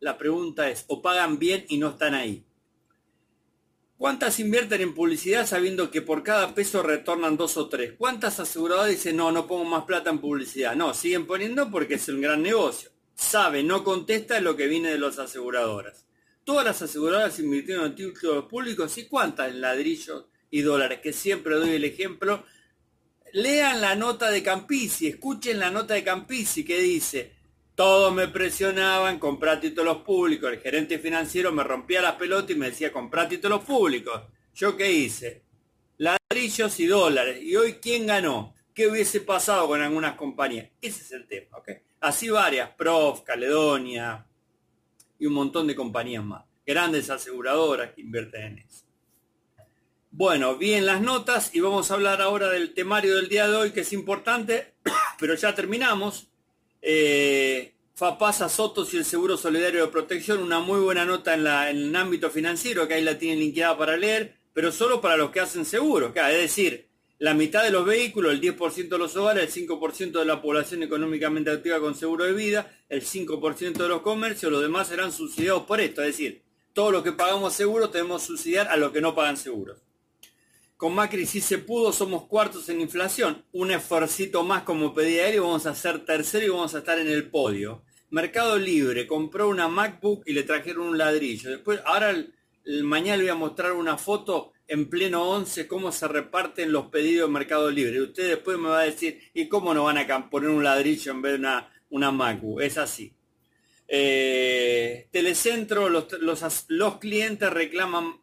La 0.00 0.18
pregunta 0.18 0.68
es, 0.68 0.86
¿o 0.88 1.02
pagan 1.02 1.38
bien 1.38 1.66
y 1.68 1.78
no 1.78 1.90
están 1.90 2.14
ahí? 2.14 2.44
¿Cuántas 3.98 4.40
invierten 4.40 4.82
en 4.82 4.94
publicidad 4.94 5.46
sabiendo 5.46 5.90
que 5.90 6.02
por 6.02 6.22
cada 6.22 6.54
peso 6.54 6.82
retornan 6.82 7.36
dos 7.36 7.56
o 7.56 7.68
tres? 7.68 7.94
¿Cuántas 7.96 8.40
aseguradoras 8.40 8.90
dicen, 8.90 9.16
no, 9.16 9.32
no 9.32 9.46
pongo 9.46 9.64
más 9.64 9.84
plata 9.84 10.10
en 10.10 10.18
publicidad? 10.18 10.76
No, 10.76 10.92
siguen 10.92 11.26
poniendo 11.26 11.70
porque 11.70 11.94
es 11.94 12.08
un 12.08 12.20
gran 12.20 12.42
negocio. 12.42 12.90
Sabe, 13.14 13.62
no 13.62 13.82
contesta 13.84 14.40
lo 14.40 14.56
que 14.56 14.66
viene 14.66 14.90
de 14.90 14.98
las 14.98 15.18
aseguradoras 15.18 16.06
todas 16.46 16.64
las 16.64 16.80
aseguradoras 16.80 17.40
invirtieron 17.40 17.86
en 17.86 17.94
títulos 17.96 18.44
públicos 18.44 18.96
y 18.98 19.08
cuántas 19.08 19.48
en 19.48 19.60
ladrillos 19.60 20.26
y 20.48 20.60
dólares, 20.62 21.00
que 21.02 21.12
siempre 21.12 21.56
doy 21.56 21.70
el 21.70 21.84
ejemplo. 21.84 22.44
Lean 23.32 23.80
la 23.80 23.96
nota 23.96 24.30
de 24.30 24.44
Campisi, 24.44 25.08
escuchen 25.08 25.58
la 25.58 25.72
nota 25.72 25.94
de 25.94 26.04
Campisi 26.04 26.64
que 26.64 26.78
dice, 26.78 27.35
todos 27.76 28.12
me 28.12 28.26
presionaban, 28.26 29.18
comprar 29.18 29.60
títulos 29.60 29.98
públicos, 29.98 30.50
el 30.50 30.60
gerente 30.60 30.98
financiero 30.98 31.52
me 31.52 31.62
rompía 31.62 32.00
las 32.00 32.14
pelotas 32.14 32.50
y 32.50 32.58
me 32.58 32.70
decía, 32.70 32.90
comprar 32.90 33.28
títulos 33.28 33.62
públicos. 33.64 34.22
¿Yo 34.54 34.76
qué 34.76 34.90
hice? 34.90 35.42
Ladrillos 35.98 36.80
y 36.80 36.86
dólares. 36.86 37.38
¿Y 37.42 37.54
hoy 37.54 37.74
quién 37.74 38.06
ganó? 38.06 38.54
¿Qué 38.74 38.88
hubiese 38.88 39.20
pasado 39.20 39.68
con 39.68 39.82
algunas 39.82 40.16
compañías? 40.16 40.70
Ese 40.80 41.02
es 41.02 41.12
el 41.12 41.26
tema. 41.28 41.58
Así 42.00 42.30
varias, 42.30 42.70
Prof, 42.70 43.20
Caledonia, 43.20 44.26
y 45.18 45.26
un 45.26 45.34
montón 45.34 45.66
de 45.66 45.74
compañías 45.74 46.24
más. 46.24 46.44
Grandes 46.66 47.10
aseguradoras 47.10 47.92
que 47.92 48.00
invierten 48.00 48.42
en 48.42 48.58
eso. 48.58 48.86
Bueno, 50.10 50.56
bien 50.56 50.86
las 50.86 51.02
notas 51.02 51.54
y 51.54 51.60
vamos 51.60 51.90
a 51.90 51.94
hablar 51.94 52.22
ahora 52.22 52.48
del 52.48 52.72
temario 52.72 53.16
del 53.16 53.28
día 53.28 53.48
de 53.48 53.56
hoy 53.56 53.72
que 53.72 53.80
es 53.80 53.92
importante, 53.92 54.74
pero 55.18 55.34
ya 55.34 55.54
terminamos. 55.54 56.30
Eh, 56.88 57.72
FAPASA 57.96 58.48
Sotos 58.48 58.94
y 58.94 58.98
el 58.98 59.04
Seguro 59.04 59.36
Solidario 59.36 59.84
de 59.84 59.90
Protección, 59.90 60.40
una 60.40 60.60
muy 60.60 60.78
buena 60.78 61.04
nota 61.04 61.34
en, 61.34 61.44
el 61.44 61.96
ámbito 61.96 62.30
financiero, 62.30 62.86
que 62.86 62.94
ahí 62.94 63.02
la 63.02 63.18
tienen 63.18 63.40
linkeada 63.40 63.76
para 63.76 63.96
leer, 63.96 64.36
pero 64.52 64.70
solo 64.70 65.00
para 65.00 65.16
los 65.16 65.30
que 65.30 65.40
hacen 65.40 65.64
seguros, 65.64 66.12
es 66.14 66.38
decir, 66.38 66.86
la 67.18 67.34
mitad 67.34 67.64
de 67.64 67.72
los 67.72 67.84
vehículos, 67.84 68.32
el 68.32 68.40
10% 68.40 68.88
de 68.88 68.98
los 68.98 69.16
hogares, 69.16 69.56
el 69.56 69.68
5% 69.68 70.12
de 70.12 70.24
la 70.24 70.40
población 70.40 70.84
económicamente 70.84 71.50
activa 71.50 71.80
con 71.80 71.96
seguro 71.96 72.24
de 72.24 72.34
vida, 72.34 72.70
el 72.88 73.02
5% 73.02 73.72
de 73.72 73.88
los 73.88 74.02
comercios, 74.02 74.52
los 74.52 74.62
demás 74.62 74.86
serán 74.86 75.10
subsidiados 75.10 75.64
por 75.64 75.80
esto. 75.80 76.02
Es 76.02 76.08
decir, 76.08 76.42
todos 76.72 76.92
los 76.92 77.02
que 77.02 77.12
pagamos 77.12 77.52
seguro 77.52 77.90
tenemos 77.90 78.22
que 78.22 78.28
subsidiar 78.28 78.68
a 78.68 78.76
los 78.76 78.92
que 78.92 79.00
no 79.00 79.12
pagan 79.12 79.36
seguros. 79.36 79.78
Con 80.76 80.94
Macri 80.94 81.24
sí 81.24 81.40
se 81.40 81.58
pudo, 81.58 81.92
somos 81.92 82.26
cuartos 82.26 82.68
en 82.68 82.80
inflación. 82.80 83.44
Un 83.52 83.70
esfuercito 83.70 84.42
más 84.42 84.62
como 84.62 84.92
pedía 84.92 85.28
él 85.28 85.36
y 85.36 85.38
vamos 85.38 85.66
a 85.66 85.74
ser 85.74 86.04
tercero 86.04 86.46
y 86.46 86.50
vamos 86.50 86.74
a 86.74 86.78
estar 86.78 86.98
en 86.98 87.08
el 87.08 87.30
podio. 87.30 87.82
Mercado 88.10 88.58
Libre 88.58 89.06
compró 89.06 89.48
una 89.48 89.68
MacBook 89.68 90.22
y 90.26 90.32
le 90.32 90.42
trajeron 90.42 90.88
un 90.88 90.98
ladrillo. 90.98 91.50
Después, 91.50 91.80
ahora 91.84 92.14
mañana 92.82 93.16
le 93.16 93.22
voy 93.24 93.30
a 93.30 93.36
mostrar 93.36 93.72
una 93.72 93.96
foto 93.96 94.52
en 94.68 94.90
pleno 94.90 95.28
11 95.30 95.66
cómo 95.66 95.92
se 95.92 96.08
reparten 96.08 96.72
los 96.72 96.86
pedidos 96.86 97.28
en 97.28 97.32
Mercado 97.32 97.70
Libre. 97.70 98.02
Usted 98.02 98.28
después 98.28 98.58
me 98.58 98.68
va 98.68 98.80
a 98.80 98.84
decir, 98.84 99.18
¿y 99.32 99.48
cómo 99.48 99.72
no 99.72 99.84
van 99.84 99.98
a 99.98 100.30
poner 100.30 100.50
un 100.50 100.64
ladrillo 100.64 101.12
en 101.12 101.22
vez 101.22 101.32
de 101.32 101.38
una, 101.38 101.72
una 101.90 102.10
Macu? 102.10 102.60
Es 102.60 102.76
así. 102.76 103.14
Eh, 103.88 105.08
telecentro, 105.12 105.88
los, 105.88 106.06
los, 106.68 106.98
clientes 106.98 107.48
reclaman 107.50 108.20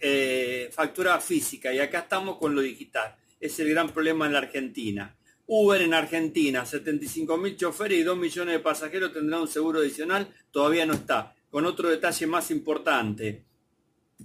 eh, 0.00 0.70
factura 0.72 1.20
física 1.20 1.72
y 1.72 1.78
acá 1.78 2.00
estamos 2.00 2.38
con 2.38 2.54
lo 2.54 2.60
digital. 2.60 3.14
Es 3.40 3.58
el 3.60 3.70
gran 3.70 3.90
problema 3.90 4.26
en 4.26 4.32
la 4.32 4.38
Argentina. 4.38 5.16
Uber 5.46 5.82
en 5.82 5.92
Argentina, 5.92 6.64
75 6.64 7.36
mil 7.36 7.56
choferes 7.56 7.98
y 7.98 8.02
2 8.02 8.16
millones 8.16 8.54
de 8.54 8.60
pasajeros 8.60 9.12
tendrán 9.12 9.42
un 9.42 9.48
seguro 9.48 9.80
adicional, 9.80 10.28
todavía 10.50 10.86
no 10.86 10.94
está. 10.94 11.34
Con 11.50 11.66
otro 11.66 11.88
detalle 11.88 12.26
más 12.26 12.50
importante, 12.50 13.44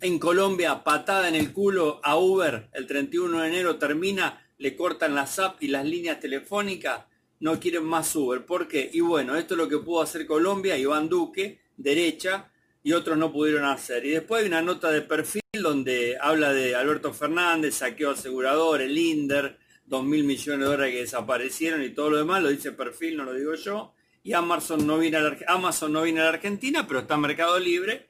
en 0.02 0.18
Colombia, 0.18 0.84
patada 0.84 1.28
en 1.28 1.36
el 1.36 1.52
culo 1.52 2.00
a 2.04 2.18
Uber, 2.18 2.70
el 2.74 2.88
31 2.88 3.42
de 3.42 3.48
enero 3.50 3.78
termina, 3.78 4.46
le 4.58 4.76
cortan 4.76 5.14
las 5.14 5.40
apps 5.40 5.62
y 5.62 5.68
las 5.68 5.86
líneas 5.86 6.20
telefónicas, 6.20 7.06
no 7.42 7.60
quieren 7.60 7.84
más 7.84 8.16
Uber. 8.16 8.46
¿Por 8.46 8.68
qué? 8.68 8.90
Y 8.94 9.02
bueno, 9.02 9.36
esto 9.36 9.56
es 9.56 9.58
lo 9.58 9.68
que 9.68 9.80
pudo 9.80 10.02
hacer 10.02 10.26
Colombia, 10.26 10.78
Iván 10.78 11.10
Duque, 11.10 11.60
derecha, 11.76 12.52
y 12.84 12.94
otros 12.94 13.18
no 13.18 13.32
pudieron 13.32 13.66
hacer. 13.66 14.06
Y 14.06 14.12
después 14.12 14.42
hay 14.42 14.48
una 14.48 14.62
nota 14.62 14.92
de 14.92 15.02
perfil 15.02 15.42
donde 15.54 16.18
habla 16.20 16.54
de 16.54 16.76
Alberto 16.76 17.14
Fernández, 17.14 17.76
saqueo 17.76 18.12
asegurador, 18.12 18.82
el 18.82 18.98
INDER, 18.98 19.58
dos 19.86 20.04
mil 20.04 20.24
millones 20.24 20.60
de 20.60 20.66
dólares 20.66 20.94
que 20.94 21.02
desaparecieron 21.02 21.84
y 21.84 21.90
todo 21.90 22.12
lo 22.12 22.18
demás, 22.18 22.44
lo 22.44 22.50
dice 22.50 22.72
perfil, 22.72 23.18
no 23.18 23.24
lo 23.24 23.34
digo 23.34 23.56
yo. 23.56 23.94
Y 24.24 24.34
Amazon 24.34 24.86
no 24.86 24.98
viene 24.98 25.18
a 25.18 25.22
la, 25.22 25.38
Amazon 25.48 25.94
no 25.94 26.04
viene 26.04 26.20
a 26.20 26.24
la 26.24 26.30
Argentina, 26.30 26.86
pero 26.88 27.00
está 27.00 27.16
en 27.16 27.22
Mercado 27.22 27.60
Libre 27.60 28.10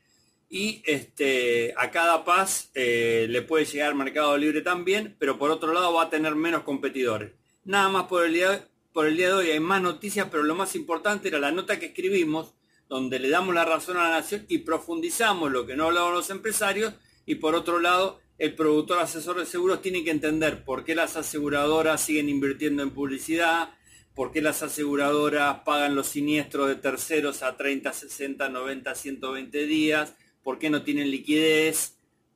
y 0.50 0.82
este, 0.86 1.74
a 1.78 1.92
cada 1.92 2.26
paz 2.26 2.72
eh, 2.74 3.28
le 3.30 3.44
puede 3.44 3.66
llegar 3.66 3.94
Mercado 3.94 4.36
Libre 4.36 4.62
también, 4.62 5.16
pero 5.20 5.38
por 5.38 5.52
otro 5.52 5.72
lado 5.72 5.94
va 5.94 6.04
a 6.04 6.10
tener 6.10 6.36
menos 6.36 6.64
competidores. 6.64 7.32
Nada 7.64 7.90
más 7.90 8.06
por 8.06 8.26
el, 8.26 8.34
día, 8.34 8.68
por 8.92 9.06
el 9.06 9.16
día 9.16 9.28
de 9.28 9.34
hoy 9.34 9.52
hay 9.52 9.60
más 9.60 9.82
noticias, 9.82 10.28
pero 10.32 10.44
lo 10.44 10.56
más 10.56 10.76
importante 10.76 11.28
era 11.28 11.40
la 11.40 11.52
nota 11.52 11.80
que 11.80 11.88
escribimos, 11.88 12.56
donde 12.90 13.20
le 13.20 13.30
damos 13.30 13.54
la 13.54 13.64
razón 13.64 13.98
a 13.98 14.10
la 14.10 14.20
nación 14.20 14.46
y 14.50 14.60
profundizamos 14.60 15.52
lo 15.52 15.66
que 15.66 15.76
no 15.76 15.86
hablaban 15.86 16.16
los 16.16 16.30
empresarios, 16.32 16.94
y 17.26 17.36
por 17.36 17.54
otro 17.56 17.80
lado, 17.80 18.20
el 18.40 18.56
productor 18.56 19.00
asesor 19.00 19.38
de 19.38 19.46
seguros 19.46 19.82
tiene 19.82 20.04
que 20.04 20.12
entender 20.12 20.64
por 20.64 20.84
qué 20.84 20.96
las 20.96 21.16
aseguradoras 21.16 22.02
siguen 22.02 22.28
invirtiendo 22.28 22.82
en 22.82 22.90
publicidad, 22.90 23.70
por 24.16 24.32
qué 24.32 24.42
las 24.42 24.64
aseguradoras 24.64 25.60
pagan 25.60 25.96
los 25.96 26.08
siniestros 26.08 26.68
de 26.68 26.76
terceros 26.76 27.44
a 27.44 27.56
30, 27.56 27.94
60, 27.94 28.50
90, 28.50 28.96
120 28.96 29.66
días, 29.66 30.16
por 30.42 30.58
qué 30.58 30.70
no 30.70 30.82
tienen 30.82 31.12
liquidez, 31.12 31.96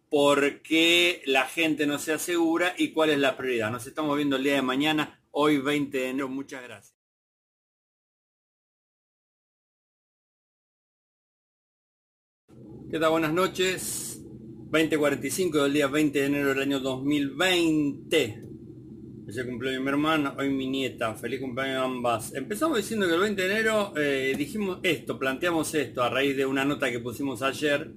por 0.09 0.61
qué 0.61 1.23
la 1.25 1.47
gente 1.47 1.87
no 1.87 1.97
se 1.97 2.13
asegura 2.13 2.75
y 2.77 2.89
cuál 2.89 3.09
es 3.09 3.17
la 3.17 3.35
prioridad. 3.35 3.71
Nos 3.71 3.87
estamos 3.87 4.15
viendo 4.15 4.35
el 4.35 4.43
día 4.43 4.53
de 4.53 4.61
mañana, 4.61 5.19
hoy 5.31 5.57
20 5.57 5.97
de 5.97 6.09
enero. 6.09 6.29
Muchas 6.29 6.61
gracias. 6.61 6.92
¿Qué 12.93 12.99
tal? 12.99 13.09
Buenas 13.09 13.33
noches. 13.33 14.21
2045 14.69 15.63
del 15.63 15.73
día 15.73 15.87
20 15.87 16.19
de 16.19 16.25
enero 16.27 16.49
del 16.49 16.59
año 16.59 16.79
2020. 16.79 18.43
Se 19.29 19.45
cumplió 19.47 19.81
mi 19.81 19.89
hermano, 19.89 20.35
hoy 20.37 20.51
mi 20.51 20.67
nieta. 20.67 21.15
Feliz 21.15 21.39
cumpleaños 21.39 21.81
a 21.81 21.85
ambas. 21.85 22.35
Empezamos 22.35 22.77
diciendo 22.77 23.07
que 23.07 23.15
el 23.15 23.21
20 23.21 23.41
de 23.41 23.51
enero 23.51 23.93
eh, 23.97 24.35
dijimos 24.37 24.77
esto, 24.83 25.17
planteamos 25.17 25.73
esto 25.73 26.03
a 26.03 26.09
raíz 26.11 26.37
de 26.37 26.45
una 26.45 26.65
nota 26.65 26.91
que 26.91 26.99
pusimos 26.99 27.41
ayer. 27.41 27.91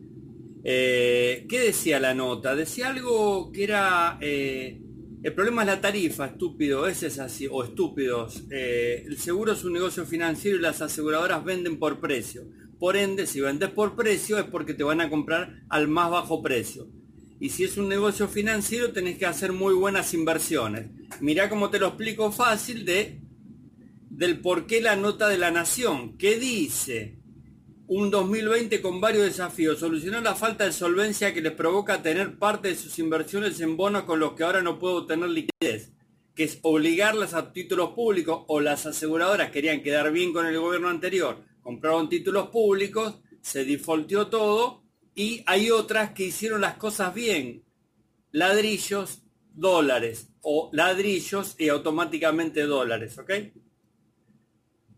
Eh, 0.64 1.44
¿Qué 1.46 1.60
decía 1.60 2.00
la 2.00 2.14
nota? 2.14 2.56
Decía 2.56 2.88
algo 2.88 3.52
que 3.52 3.64
era... 3.64 4.16
Eh, 4.22 4.80
el 5.22 5.34
problema 5.34 5.60
es 5.60 5.66
la 5.66 5.80
tarifa, 5.82 6.24
estúpido, 6.24 6.86
ese 6.86 7.08
es 7.08 7.18
así, 7.18 7.46
o 7.50 7.62
estúpidos. 7.62 8.44
el 8.48 9.18
seguro 9.18 9.52
es 9.52 9.62
un 9.62 9.74
negocio 9.74 10.06
financiero 10.06 10.56
y 10.56 10.60
las 10.62 10.80
aseguradoras 10.80 11.44
venden 11.44 11.78
por 11.78 12.00
precio. 12.00 12.44
Por 12.78 12.96
ende, 12.96 13.26
si 13.26 13.40
vendes 13.40 13.70
por 13.70 13.96
precio 13.96 14.38
es 14.38 14.44
porque 14.44 14.74
te 14.74 14.84
van 14.84 15.00
a 15.00 15.08
comprar 15.08 15.62
al 15.68 15.88
más 15.88 16.10
bajo 16.10 16.42
precio. 16.42 16.88
Y 17.38 17.50
si 17.50 17.64
es 17.64 17.76
un 17.76 17.88
negocio 17.88 18.28
financiero 18.28 18.92
tenés 18.92 19.18
que 19.18 19.26
hacer 19.26 19.52
muy 19.52 19.74
buenas 19.74 20.14
inversiones. 20.14 20.90
Mirá 21.20 21.48
cómo 21.48 21.70
te 21.70 21.78
lo 21.78 21.88
explico 21.88 22.32
fácil 22.32 22.84
de 22.84 23.20
del 24.08 24.40
por 24.40 24.66
qué 24.66 24.80
la 24.80 24.96
nota 24.96 25.28
de 25.28 25.36
la 25.36 25.50
nación. 25.50 26.16
¿Qué 26.16 26.38
dice? 26.38 27.18
Un 27.86 28.10
2020 28.10 28.80
con 28.80 29.00
varios 29.00 29.24
desafíos. 29.24 29.78
Solucionar 29.78 30.22
la 30.22 30.34
falta 30.34 30.64
de 30.64 30.72
solvencia 30.72 31.34
que 31.34 31.42
les 31.42 31.52
provoca 31.52 32.02
tener 32.02 32.38
parte 32.38 32.68
de 32.68 32.76
sus 32.76 32.98
inversiones 32.98 33.60
en 33.60 33.76
bonos 33.76 34.04
con 34.04 34.18
los 34.18 34.32
que 34.32 34.44
ahora 34.44 34.62
no 34.62 34.78
puedo 34.78 34.96
obtener 34.96 35.28
liquidez. 35.28 35.92
Que 36.34 36.44
es 36.44 36.58
obligarlas 36.62 37.34
a 37.34 37.52
títulos 37.52 37.90
públicos 37.90 38.44
o 38.48 38.60
las 38.60 38.86
aseguradoras 38.86 39.50
querían 39.50 39.82
quedar 39.82 40.10
bien 40.12 40.32
con 40.32 40.46
el 40.46 40.58
gobierno 40.58 40.88
anterior. 40.88 41.44
Compraron 41.66 42.08
títulos 42.08 42.50
públicos, 42.50 43.18
se 43.40 43.64
defaultió 43.64 44.28
todo 44.28 44.84
y 45.16 45.42
hay 45.46 45.72
otras 45.72 46.12
que 46.12 46.26
hicieron 46.26 46.60
las 46.60 46.76
cosas 46.76 47.12
bien. 47.12 47.64
Ladrillos 48.30 49.24
dólares 49.52 50.28
o 50.42 50.70
ladrillos 50.72 51.56
y 51.58 51.68
automáticamente 51.68 52.62
dólares, 52.66 53.18
¿ok? 53.18 53.32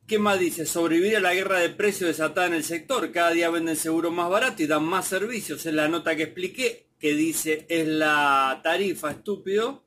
¿Qué 0.07 0.19
más 0.19 0.39
dice? 0.39 0.67
Sobrevivir 0.67 1.17
a 1.17 1.21
la 1.21 1.33
guerra 1.33 1.59
de 1.61 1.71
precios 1.71 2.09
desatada 2.09 2.49
en 2.49 2.53
el 2.53 2.65
sector. 2.65 3.11
Cada 3.13 3.31
día 3.31 3.49
venden 3.49 3.75
seguro 3.75 4.11
más 4.11 4.29
barato 4.29 4.63
y 4.63 4.67
dan 4.67 4.85
más 4.85 5.09
servicios. 5.09 5.65
Es 5.65 5.73
la 5.73 5.89
nota 5.89 6.17
que 6.17 6.25
expliqué, 6.25 6.91
que 6.99 7.15
dice 7.15 7.65
es 7.71 7.89
la 7.89 8.61
tarifa, 8.63 9.13
estúpido. 9.13 9.87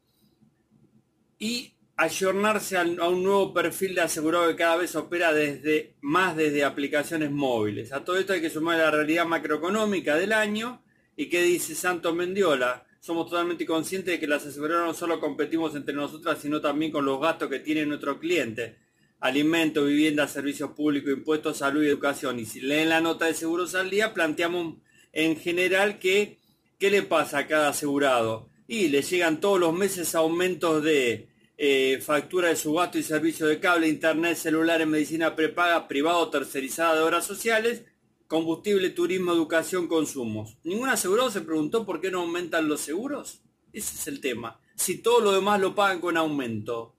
Y 1.38 1.76
ayornarse 2.02 2.78
a 2.78 2.84
un 2.84 3.24
nuevo 3.24 3.54
perfil 3.54 3.94
de 3.94 4.02
asegurado 4.02 4.48
que 4.48 4.56
cada 4.56 4.78
vez 4.78 4.96
opera 4.96 5.32
desde 5.32 5.94
más 6.02 6.36
desde 6.36 6.64
aplicaciones 6.64 7.30
móviles. 7.30 7.94
A 7.94 8.04
todo 8.04 8.18
esto 8.18 8.34
hay 8.34 8.42
que 8.42 8.50
sumar 8.50 8.80
la 8.80 8.90
realidad 8.90 9.28
macroeconómica 9.28 10.16
del 10.16 10.34
año. 10.34 10.82
¿Y 11.16 11.28
qué 11.30 11.44
dice 11.44 11.76
Santos 11.76 12.16
Mendiola? 12.16 12.88
Somos 13.00 13.30
totalmente 13.30 13.68
conscientes 13.68 14.16
de 14.16 14.20
que 14.20 14.26
las 14.26 14.44
aseguradoras 14.44 14.88
no 14.88 14.94
solo 14.96 15.20
competimos 15.20 15.76
entre 15.76 15.94
nosotras, 15.94 16.40
sino 16.42 16.60
también 16.60 16.92
con 16.92 17.06
los 17.06 17.22
gastos 17.22 17.50
que 17.50 17.60
tiene 17.60 17.86
nuestro 17.86 18.20
cliente 18.20 18.78
alimentos, 19.20 19.88
vivienda, 19.88 20.28
servicios 20.28 20.72
públicos, 20.72 21.14
impuestos, 21.14 21.58
salud 21.58 21.84
y 21.84 21.88
educación. 21.88 22.40
Y 22.40 22.46
si 22.46 22.62
leen 22.62 22.90
la 22.90 23.02
nota 23.02 23.26
de 23.26 23.36
seguros 23.36 23.76
al 23.76 23.92
día, 23.92 24.16
planteamos 24.16 24.78
en 25.14 25.38
general 25.38 26.00
que, 26.00 26.40
¿qué 26.80 26.90
le 26.90 27.04
pasa 27.04 27.38
a 27.38 27.48
cada 27.48 27.70
asegurado? 27.70 28.50
Y 28.68 28.88
le 28.88 29.04
llegan 29.04 29.40
todos 29.40 29.60
los 29.60 29.74
meses 29.74 30.16
aumentos 30.16 30.82
de 30.84 31.31
eh, 31.64 32.02
factura 32.02 32.50
de 32.50 32.56
su 32.56 32.74
gasto 32.74 32.98
y 32.98 33.04
servicio 33.04 33.46
de 33.46 33.60
cable, 33.60 33.88
internet, 33.88 34.36
celular, 34.36 34.82
en 34.82 34.90
medicina 34.90 35.36
prepaga, 35.36 35.88
privado, 35.88 36.28
tercerizada 36.32 36.96
de 36.96 37.02
obras 37.02 37.24
sociales, 37.24 37.84
combustible, 38.26 38.90
turismo, 38.90 39.32
educación, 39.32 39.88
consumos. 39.88 40.58
¿Ningún 40.64 40.90
asegurado 40.90 41.30
se 41.30 41.42
preguntó 41.42 41.86
por 41.86 42.02
qué 42.02 42.10
no 42.10 42.22
aumentan 42.22 42.68
los 42.68 42.82
seguros? 42.82 43.44
Ese 43.74 43.96
es 43.96 44.08
el 44.08 44.22
tema. 44.22 44.60
Si 44.76 45.04
todo 45.04 45.22
lo 45.22 45.34
demás 45.34 45.62
lo 45.62 45.76
pagan 45.76 46.02
con 46.02 46.18
aumento 46.18 46.96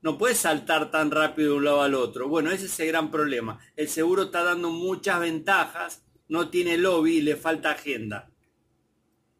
no 0.00 0.16
puede 0.16 0.36
saltar 0.36 0.92
tan 0.92 1.10
rápido 1.10 1.50
de 1.50 1.56
un 1.56 1.64
lado 1.64 1.82
al 1.82 1.96
otro. 1.96 2.28
Bueno, 2.28 2.52
ese 2.52 2.66
es 2.66 2.78
el 2.78 2.86
gran 2.86 3.10
problema. 3.10 3.58
El 3.74 3.88
seguro 3.88 4.24
está 4.24 4.44
dando 4.44 4.70
muchas 4.70 5.18
ventajas, 5.18 6.04
no 6.28 6.50
tiene 6.50 6.78
lobby 6.78 7.16
y 7.16 7.22
le 7.22 7.34
falta 7.34 7.72
agenda. 7.72 8.30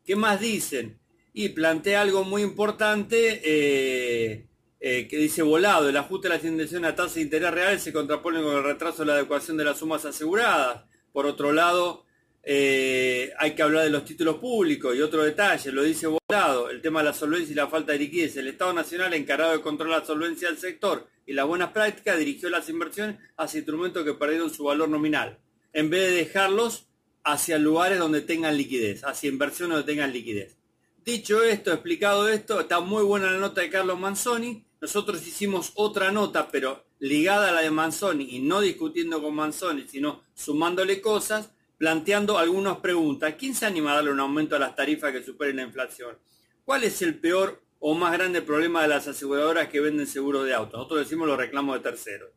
¿Qué 0.04 0.16
más 0.16 0.40
dicen? 0.40 0.98
Y 1.32 1.50
plantea 1.50 2.00
algo 2.00 2.24
muy 2.24 2.42
importante 2.42 3.40
eh, 3.44 4.48
eh, 4.86 5.08
que 5.08 5.16
dice 5.16 5.40
volado, 5.40 5.88
el 5.88 5.96
ajuste 5.96 6.28
de 6.28 6.36
la 6.36 6.46
intención 6.46 6.84
a 6.84 6.94
tasa 6.94 7.14
de 7.14 7.22
interés 7.22 7.50
real 7.50 7.80
se 7.80 7.90
contrapone 7.90 8.42
con 8.42 8.54
el 8.54 8.62
retraso 8.62 8.98
de 8.98 9.06
la 9.06 9.14
adecuación 9.14 9.56
de 9.56 9.64
las 9.64 9.78
sumas 9.78 10.04
aseguradas. 10.04 10.82
Por 11.10 11.24
otro 11.24 11.54
lado, 11.54 12.04
eh, 12.42 13.32
hay 13.38 13.54
que 13.54 13.62
hablar 13.62 13.84
de 13.84 13.88
los 13.88 14.04
títulos 14.04 14.36
públicos 14.36 14.94
y 14.94 15.00
otro 15.00 15.22
detalle, 15.22 15.72
lo 15.72 15.82
dice 15.82 16.06
Volado, 16.06 16.68
el 16.68 16.82
tema 16.82 17.00
de 17.00 17.06
la 17.06 17.14
solvencia 17.14 17.50
y 17.50 17.54
la 17.54 17.66
falta 17.66 17.92
de 17.92 17.98
liquidez. 18.00 18.36
El 18.36 18.48
Estado 18.48 18.74
Nacional, 18.74 19.14
encargado 19.14 19.52
de 19.52 19.62
controlar 19.62 20.00
la 20.00 20.06
solvencia 20.06 20.48
del 20.48 20.58
sector 20.58 21.08
y 21.24 21.32
las 21.32 21.46
buenas 21.46 21.70
prácticas, 21.70 22.18
dirigió 22.18 22.50
las 22.50 22.68
inversiones 22.68 23.16
hacia 23.38 23.60
instrumentos 23.60 24.04
que 24.04 24.12
perdieron 24.12 24.50
su 24.50 24.64
valor 24.64 24.90
nominal, 24.90 25.38
en 25.72 25.88
vez 25.88 26.10
de 26.10 26.16
dejarlos 26.16 26.88
hacia 27.22 27.56
lugares 27.56 27.98
donde 27.98 28.20
tengan 28.20 28.58
liquidez, 28.58 29.02
hacia 29.02 29.30
inversiones 29.30 29.78
donde 29.78 29.90
tengan 29.90 30.12
liquidez. 30.12 30.58
Dicho 31.04 31.42
esto, 31.42 31.70
explicado 31.70 32.28
esto, 32.28 32.60
está 32.60 32.80
muy 32.80 33.02
buena 33.02 33.30
la 33.30 33.38
nota 33.38 33.60
de 33.60 33.68
Carlos 33.68 33.98
Manzoni. 33.98 34.64
Nosotros 34.84 35.26
hicimos 35.26 35.72
otra 35.76 36.12
nota, 36.12 36.50
pero 36.50 36.84
ligada 36.98 37.48
a 37.48 37.52
la 37.52 37.62
de 37.62 37.70
Manzoni 37.70 38.36
y 38.36 38.40
no 38.40 38.60
discutiendo 38.60 39.22
con 39.22 39.34
Manzoni, 39.34 39.88
sino 39.88 40.24
sumándole 40.34 41.00
cosas 41.00 41.52
planteando 41.78 42.36
algunas 42.36 42.76
preguntas. 42.80 43.34
¿Quién 43.38 43.54
se 43.54 43.64
anima 43.64 43.92
a 43.92 43.94
darle 43.94 44.10
un 44.10 44.20
aumento 44.20 44.56
a 44.56 44.58
las 44.58 44.76
tarifas 44.76 45.10
que 45.10 45.22
superen 45.22 45.56
la 45.56 45.62
inflación? 45.62 46.18
¿Cuál 46.66 46.84
es 46.84 47.00
el 47.00 47.18
peor 47.18 47.62
o 47.78 47.94
más 47.94 48.12
grande 48.12 48.42
problema 48.42 48.82
de 48.82 48.88
las 48.88 49.08
aseguradoras 49.08 49.68
que 49.68 49.80
venden 49.80 50.06
seguros 50.06 50.44
de 50.44 50.52
auto? 50.52 50.76
Nosotros 50.76 51.00
decimos 51.00 51.28
los 51.28 51.38
reclamos 51.38 51.76
de 51.76 51.90
terceros. 51.90 52.28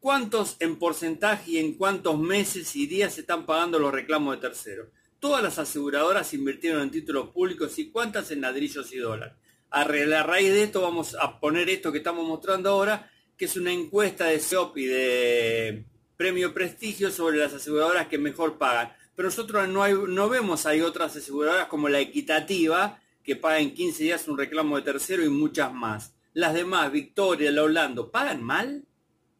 ¿Cuántos 0.00 0.56
en 0.60 0.76
porcentaje 0.76 1.50
y 1.50 1.58
en 1.58 1.74
cuántos 1.74 2.18
meses 2.18 2.74
y 2.74 2.86
días 2.86 3.12
se 3.12 3.20
están 3.20 3.44
pagando 3.44 3.78
los 3.78 3.92
reclamos 3.92 4.36
de 4.36 4.48
terceros? 4.48 4.88
Todas 5.20 5.42
las 5.42 5.58
aseguradoras 5.58 6.32
invirtieron 6.32 6.80
en 6.80 6.90
títulos 6.90 7.28
públicos 7.28 7.78
y 7.78 7.90
cuántas 7.90 8.30
en 8.30 8.40
ladrillos 8.40 8.90
y 8.94 8.96
dólares. 8.96 9.34
A 9.74 9.84
raíz 9.84 10.52
de 10.52 10.64
esto 10.64 10.82
vamos 10.82 11.16
a 11.18 11.40
poner 11.40 11.70
esto 11.70 11.90
que 11.90 11.98
estamos 11.98 12.26
mostrando 12.28 12.68
ahora, 12.68 13.10
que 13.38 13.46
es 13.46 13.56
una 13.56 13.72
encuesta 13.72 14.26
de 14.26 14.38
SEOP 14.38 14.76
y 14.76 14.84
de 14.84 15.84
premio 16.18 16.52
prestigio 16.52 17.10
sobre 17.10 17.38
las 17.38 17.54
aseguradoras 17.54 18.06
que 18.08 18.18
mejor 18.18 18.58
pagan. 18.58 18.92
Pero 19.16 19.28
nosotros 19.28 19.66
no, 19.68 19.88
no 19.88 20.28
vemos, 20.28 20.66
hay 20.66 20.82
otras 20.82 21.16
aseguradoras 21.16 21.68
como 21.68 21.88
la 21.88 22.00
equitativa, 22.00 23.00
que 23.24 23.34
paga 23.34 23.60
en 23.60 23.72
15 23.72 24.02
días 24.02 24.28
un 24.28 24.36
reclamo 24.36 24.76
de 24.76 24.82
tercero 24.82 25.24
y 25.24 25.30
muchas 25.30 25.72
más. 25.72 26.12
Las 26.34 26.52
demás, 26.52 26.92
Victoria, 26.92 27.50
la 27.50 27.62
Orlando, 27.62 28.10
¿pagan 28.10 28.42
mal? 28.42 28.84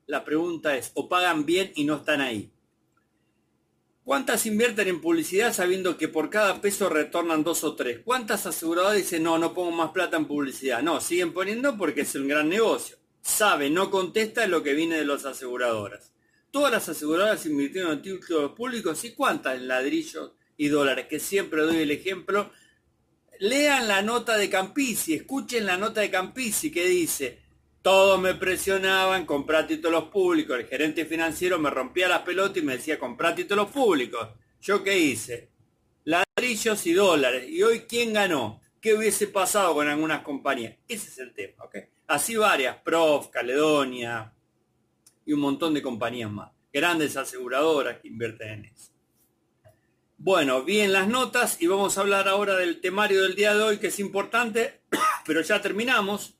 La 0.06 0.24
pregunta 0.24 0.74
es, 0.78 0.92
¿o 0.94 1.10
pagan 1.10 1.44
bien 1.44 1.72
y 1.74 1.84
no 1.84 1.96
están 1.96 2.22
ahí? 2.22 2.50
¿Cuántas 4.04 4.46
invierten 4.46 4.88
en 4.88 5.00
publicidad 5.00 5.52
sabiendo 5.52 5.96
que 5.96 6.08
por 6.08 6.28
cada 6.28 6.60
peso 6.60 6.88
retornan 6.88 7.44
dos 7.44 7.62
o 7.64 7.76
tres? 7.76 8.00
¿Cuántas 8.04 8.46
aseguradoras 8.46 8.96
dicen, 8.96 9.22
no, 9.22 9.38
no 9.38 9.54
pongo 9.54 9.70
más 9.70 9.90
plata 9.92 10.16
en 10.16 10.26
publicidad? 10.26 10.82
No, 10.82 11.00
siguen 11.00 11.32
poniendo 11.32 11.76
porque 11.76 12.00
es 12.00 12.14
un 12.14 12.28
gran 12.28 12.48
negocio. 12.48 12.96
Sabe, 13.20 13.70
no 13.70 13.90
contesta 13.90 14.46
lo 14.46 14.62
que 14.62 14.74
viene 14.74 14.96
de 14.96 15.04
las 15.04 15.24
aseguradoras 15.24 16.12
todas 16.52 16.70
las 16.70 16.88
aseguradoras 16.88 17.44
invirtieron 17.46 17.92
en 17.92 18.02
títulos 18.02 18.52
públicos 18.52 19.02
y 19.04 19.14
cuántas 19.14 19.56
en 19.56 19.66
ladrillos 19.66 20.32
y 20.56 20.68
dólares, 20.68 21.06
que 21.08 21.18
siempre 21.18 21.62
doy 21.62 21.78
el 21.78 21.90
ejemplo. 21.90 22.52
Lean 23.40 23.88
la 23.88 24.02
nota 24.02 24.36
de 24.36 24.48
Campisi, 24.48 25.14
escuchen 25.14 25.66
la 25.66 25.78
nota 25.78 26.02
de 26.02 26.10
Campisi 26.10 26.70
que 26.70 26.86
dice, 26.86 27.41
todos 27.82 28.20
me 28.20 28.34
presionaban, 28.34 29.26
comprar 29.26 29.66
títulos 29.66 30.04
públicos, 30.04 30.58
el 30.58 30.66
gerente 30.66 31.04
financiero 31.04 31.58
me 31.58 31.68
rompía 31.68 32.08
las 32.08 32.22
pelotas 32.22 32.58
y 32.58 32.62
me 32.62 32.76
decía, 32.76 32.98
comprar 32.98 33.34
títulos 33.34 33.70
públicos. 33.70 34.28
¿Yo 34.60 34.84
qué 34.84 34.96
hice? 34.96 35.50
Ladrillos 36.04 36.86
y 36.86 36.92
dólares. 36.92 37.48
¿Y 37.48 37.62
hoy 37.62 37.80
quién 37.80 38.12
ganó? 38.12 38.60
¿Qué 38.80 38.94
hubiese 38.94 39.26
pasado 39.26 39.74
con 39.74 39.88
algunas 39.88 40.22
compañías? 40.22 40.76
Ese 40.88 41.08
es 41.08 41.18
el 41.18 41.34
tema. 41.34 41.64
Así 42.06 42.36
varias, 42.36 42.76
Prof, 42.82 43.28
Caledonia, 43.28 44.32
y 45.24 45.32
un 45.32 45.40
montón 45.40 45.74
de 45.74 45.82
compañías 45.82 46.30
más. 46.30 46.50
Grandes 46.72 47.16
aseguradoras 47.16 47.98
que 47.98 48.08
invierten 48.08 48.48
en 48.48 48.64
eso. 48.66 48.92
Bueno, 50.18 50.62
bien 50.62 50.92
las 50.92 51.08
notas 51.08 51.60
y 51.60 51.66
vamos 51.66 51.98
a 51.98 52.02
hablar 52.02 52.28
ahora 52.28 52.54
del 52.54 52.80
temario 52.80 53.22
del 53.22 53.34
día 53.34 53.54
de 53.54 53.62
hoy 53.62 53.78
que 53.78 53.88
es 53.88 53.98
importante, 53.98 54.82
pero 55.26 55.40
ya 55.40 55.60
terminamos. 55.60 56.36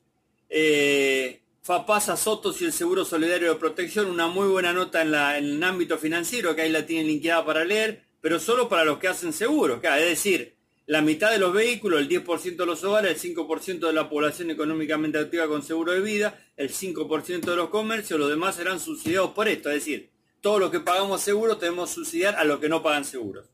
Eh, 0.55 1.41
FAPASA 1.63 2.15
Sotos 2.15 2.61
y 2.61 2.65
el 2.65 2.73
Seguro 2.73 3.05
Solidario 3.05 3.51
de 3.51 3.59
Protección, 3.59 4.05
una 4.05 4.27
muy 4.27 4.47
buena 4.47 4.71
nota 4.71 5.01
en, 5.01 5.15
el 5.15 5.63
ámbito 5.63 5.97
financiero, 5.97 6.55
que 6.55 6.61
ahí 6.61 6.71
la 6.71 6.85
tienen 6.85 7.07
linkeada 7.07 7.43
para 7.43 7.65
leer, 7.65 8.03
pero 8.21 8.39
solo 8.39 8.69
para 8.69 8.85
los 8.85 8.99
que 8.99 9.07
hacen 9.07 9.33
seguros, 9.33 9.79
es 9.83 10.05
decir, 10.05 10.53
la 10.85 11.01
mitad 11.01 11.31
de 11.31 11.39
los 11.39 11.53
vehículos, 11.53 11.99
el 11.99 12.07
10% 12.07 12.55
de 12.55 12.65
los 12.67 12.83
hogares, 12.83 13.25
el 13.25 13.35
5% 13.35 13.87
de 13.87 13.93
la 13.93 14.09
población 14.09 14.51
económicamente 14.51 15.17
activa 15.17 15.47
con 15.47 15.63
seguro 15.63 15.93
de 15.93 16.01
vida, 16.01 16.39
el 16.55 16.69
5% 16.69 17.41
de 17.41 17.55
los 17.55 17.69
comercios, 17.69 18.19
los 18.19 18.29
demás 18.29 18.55
serán 18.55 18.79
subsidiados 18.79 19.31
por 19.31 19.47
esto. 19.47 19.69
Es 19.69 19.75
decir, 19.75 20.11
todos 20.39 20.59
los 20.59 20.69
que 20.69 20.81
pagamos 20.81 21.21
seguro 21.21 21.57
tenemos 21.57 21.89
que 21.89 21.95
subsidiar 21.95 22.35
a 22.35 22.43
los 22.43 22.59
que 22.59 22.69
no 22.69 22.83
pagan 22.83 23.05
seguros. 23.05 23.52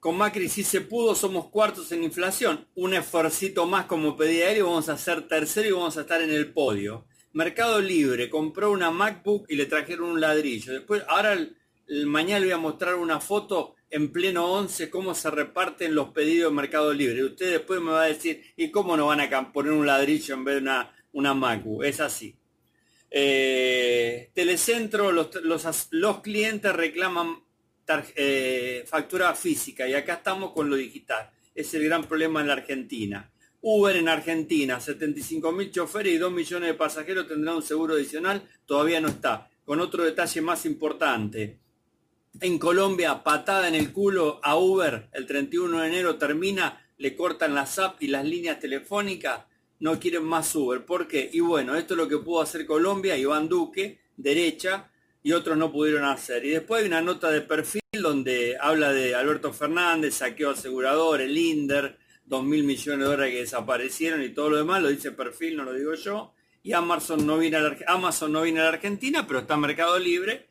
Con 0.00 0.16
Macri 0.16 0.48
si 0.48 0.62
se 0.62 0.80
pudo, 0.80 1.14
somos 1.14 1.48
cuartos 1.48 1.90
en 1.92 2.04
inflación. 2.04 2.66
Un 2.76 2.94
esfuercito 2.94 3.66
más 3.66 3.86
como 3.86 4.16
pedía 4.16 4.50
él 4.50 4.58
y 4.58 4.62
vamos 4.62 4.88
a 4.88 4.96
ser 4.96 5.26
tercero 5.26 5.68
y 5.68 5.72
vamos 5.72 5.96
a 5.96 6.02
estar 6.02 6.22
en 6.22 6.30
el 6.30 6.52
podio. 6.52 7.06
Mercado 7.32 7.80
Libre 7.80 8.30
compró 8.30 8.70
una 8.70 8.90
MacBook 8.90 9.46
y 9.48 9.56
le 9.56 9.66
trajeron 9.66 10.10
un 10.10 10.20
ladrillo. 10.20 10.72
Después, 10.72 11.02
ahora 11.08 11.36
mañana 12.06 12.40
le 12.40 12.46
voy 12.46 12.54
a 12.54 12.58
mostrar 12.58 12.94
una 12.94 13.20
foto 13.20 13.74
en 13.90 14.12
pleno 14.12 14.52
11 14.52 14.90
cómo 14.90 15.14
se 15.14 15.30
reparten 15.30 15.94
los 15.94 16.10
pedidos 16.10 16.50
de 16.50 16.56
Mercado 16.56 16.92
Libre. 16.92 17.24
Usted 17.24 17.52
después 17.52 17.80
me 17.80 17.92
va 17.92 18.02
a 18.02 18.06
decir, 18.06 18.42
¿y 18.56 18.70
cómo 18.70 18.96
no 18.96 19.06
van 19.06 19.20
a 19.20 19.52
poner 19.52 19.72
un 19.72 19.86
ladrillo 19.86 20.34
en 20.34 20.44
vez 20.44 20.62
de 20.62 20.70
una, 21.12 21.34
Macu? 21.34 21.82
Es 21.82 22.00
así. 22.00 22.36
Eh, 23.10 24.30
telecentro, 24.34 25.12
los, 25.12 26.18
clientes 26.22 26.72
reclaman 26.72 27.42
eh, 28.16 28.84
factura 28.86 29.34
física 29.34 29.88
y 29.88 29.94
acá 29.94 30.14
estamos 30.14 30.52
con 30.52 30.68
lo 30.68 30.76
digital. 30.76 31.30
Es 31.54 31.72
el 31.74 31.84
gran 31.84 32.04
problema 32.04 32.40
en 32.40 32.48
la 32.48 32.54
Argentina. 32.54 33.30
Uber 33.60 33.96
en 33.96 34.08
Argentina, 34.08 34.80
75 34.80 35.50
mil 35.52 35.70
choferes 35.70 36.14
y 36.14 36.18
2 36.18 36.32
millones 36.32 36.68
de 36.68 36.74
pasajeros 36.74 37.26
tendrán 37.26 37.56
un 37.56 37.62
seguro 37.62 37.94
adicional, 37.94 38.42
todavía 38.66 39.00
no 39.00 39.08
está. 39.08 39.50
Con 39.64 39.80
otro 39.80 40.04
detalle 40.04 40.40
más 40.40 40.64
importante, 40.64 41.58
en 42.40 42.58
Colombia, 42.58 43.22
patada 43.24 43.66
en 43.66 43.74
el 43.74 43.92
culo 43.92 44.40
a 44.42 44.56
Uber, 44.56 45.08
el 45.12 45.26
31 45.26 45.80
de 45.80 45.88
enero 45.88 46.16
termina, 46.16 46.86
le 46.98 47.16
cortan 47.16 47.54
las 47.54 47.78
apps 47.78 48.02
y 48.02 48.06
las 48.06 48.24
líneas 48.24 48.60
telefónicas, 48.60 49.46
no 49.80 49.98
quieren 49.98 50.24
más 50.24 50.54
Uber. 50.54 50.84
¿Por 50.84 51.08
qué? 51.08 51.28
Y 51.32 51.40
bueno, 51.40 51.74
esto 51.74 51.94
es 51.94 51.98
lo 51.98 52.08
que 52.08 52.18
pudo 52.18 52.42
hacer 52.42 52.64
Colombia, 52.64 53.16
Iván 53.16 53.48
Duque, 53.48 54.00
derecha, 54.16 54.90
y 55.22 55.32
otros 55.32 55.56
no 55.56 55.72
pudieron 55.72 56.04
hacer. 56.04 56.44
Y 56.44 56.50
después 56.50 56.82
hay 56.82 56.88
una 56.88 57.02
nota 57.02 57.30
de 57.30 57.40
perfil 57.40 57.80
donde 57.92 58.56
habla 58.60 58.92
de 58.92 59.14
Alberto 59.14 59.52
Fernández, 59.52 60.14
saqueo 60.14 60.50
asegurador, 60.50 61.20
el 61.20 61.36
INDER, 61.36 61.98
2 62.28 62.44
mil 62.44 62.64
millones 62.64 63.00
de 63.00 63.04
dólares 63.04 63.32
que 63.32 63.40
desaparecieron 63.40 64.22
y 64.22 64.28
todo 64.30 64.50
lo 64.50 64.56
demás, 64.58 64.82
lo 64.82 64.88
dice 64.88 65.12
Perfil, 65.12 65.56
no 65.56 65.64
lo 65.64 65.72
digo 65.72 65.94
yo. 65.94 66.32
Y 66.62 66.72
Amazon 66.72 67.26
no 67.26 67.38
viene 67.38 67.56
a 67.56 67.60
la, 67.60 67.76
Amazon 67.86 68.32
no 68.32 68.42
a 68.42 68.46
la 68.46 68.68
Argentina, 68.68 69.26
pero 69.26 69.40
está 69.40 69.54
en 69.54 69.60
Mercado 69.60 69.98
Libre. 69.98 70.46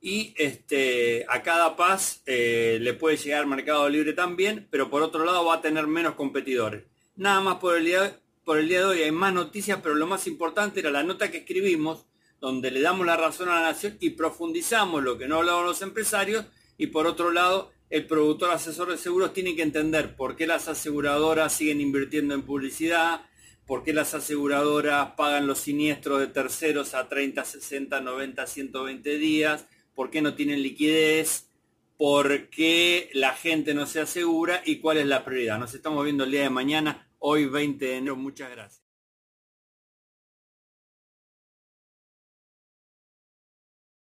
Y 0.00 0.34
este, 0.36 1.26
a 1.28 1.42
cada 1.42 1.76
paz 1.76 2.22
eh, 2.26 2.78
le 2.80 2.94
puede 2.94 3.18
llegar 3.18 3.46
Mercado 3.46 3.88
Libre 3.88 4.12
también, 4.14 4.66
pero 4.70 4.90
por 4.90 5.02
otro 5.02 5.24
lado 5.24 5.44
va 5.44 5.56
a 5.56 5.60
tener 5.60 5.86
menos 5.86 6.14
competidores. 6.14 6.84
Nada 7.16 7.40
más 7.40 7.56
por 7.56 7.76
el 7.76 7.84
día, 7.84 8.18
por 8.44 8.58
el 8.58 8.68
día 8.68 8.80
de 8.80 8.86
hoy 8.86 9.02
hay 9.02 9.12
más 9.12 9.32
noticias, 9.32 9.78
pero 9.82 9.94
lo 9.94 10.06
más 10.06 10.26
importante 10.26 10.80
era 10.80 10.90
la 10.90 11.02
nota 11.02 11.30
que 11.30 11.38
escribimos, 11.38 12.06
donde 12.40 12.70
le 12.70 12.80
damos 12.80 13.06
la 13.06 13.16
razón 13.16 13.48
a 13.48 13.56
la 13.56 13.72
nación 13.72 13.96
y 14.00 14.10
profundizamos 14.10 15.02
lo 15.02 15.18
que 15.18 15.28
no 15.28 15.36
hablaban 15.36 15.66
los 15.66 15.82
empresarios. 15.82 16.46
Y 16.78 16.88
por 16.88 17.06
otro 17.06 17.30
lado, 17.30 17.70
el 17.90 18.06
productor 18.06 18.50
asesor 18.50 18.90
de 18.90 18.96
seguros 18.96 19.32
tiene 19.32 19.54
que 19.54 19.62
entender 19.62 20.16
por 20.16 20.36
qué 20.36 20.46
las 20.46 20.68
aseguradoras 20.68 21.52
siguen 21.52 21.80
invirtiendo 21.80 22.34
en 22.34 22.42
publicidad, 22.42 23.22
por 23.66 23.82
qué 23.84 23.92
las 23.92 24.14
aseguradoras 24.14 25.12
pagan 25.16 25.46
los 25.46 25.58
siniestros 25.58 26.20
de 26.20 26.28
terceros 26.28 26.94
a 26.94 27.08
30, 27.08 27.44
60, 27.44 28.00
90, 28.00 28.46
120 28.46 29.18
días, 29.18 29.66
por 29.94 30.10
qué 30.10 30.22
no 30.22 30.34
tienen 30.34 30.62
liquidez, 30.62 31.50
por 31.96 32.48
qué 32.48 33.10
la 33.12 33.34
gente 33.34 33.74
no 33.74 33.86
se 33.86 34.00
asegura 34.00 34.62
y 34.64 34.76
cuál 34.76 34.96
es 34.96 35.06
la 35.06 35.24
prioridad. 35.24 35.58
Nos 35.58 35.74
estamos 35.74 36.02
viendo 36.02 36.24
el 36.24 36.30
día 36.30 36.42
de 36.42 36.50
mañana, 36.50 37.10
hoy 37.18 37.44
20 37.44 37.84
de 37.84 37.96
enero. 37.96 38.16
Muchas 38.16 38.50
gracias. 38.50 38.79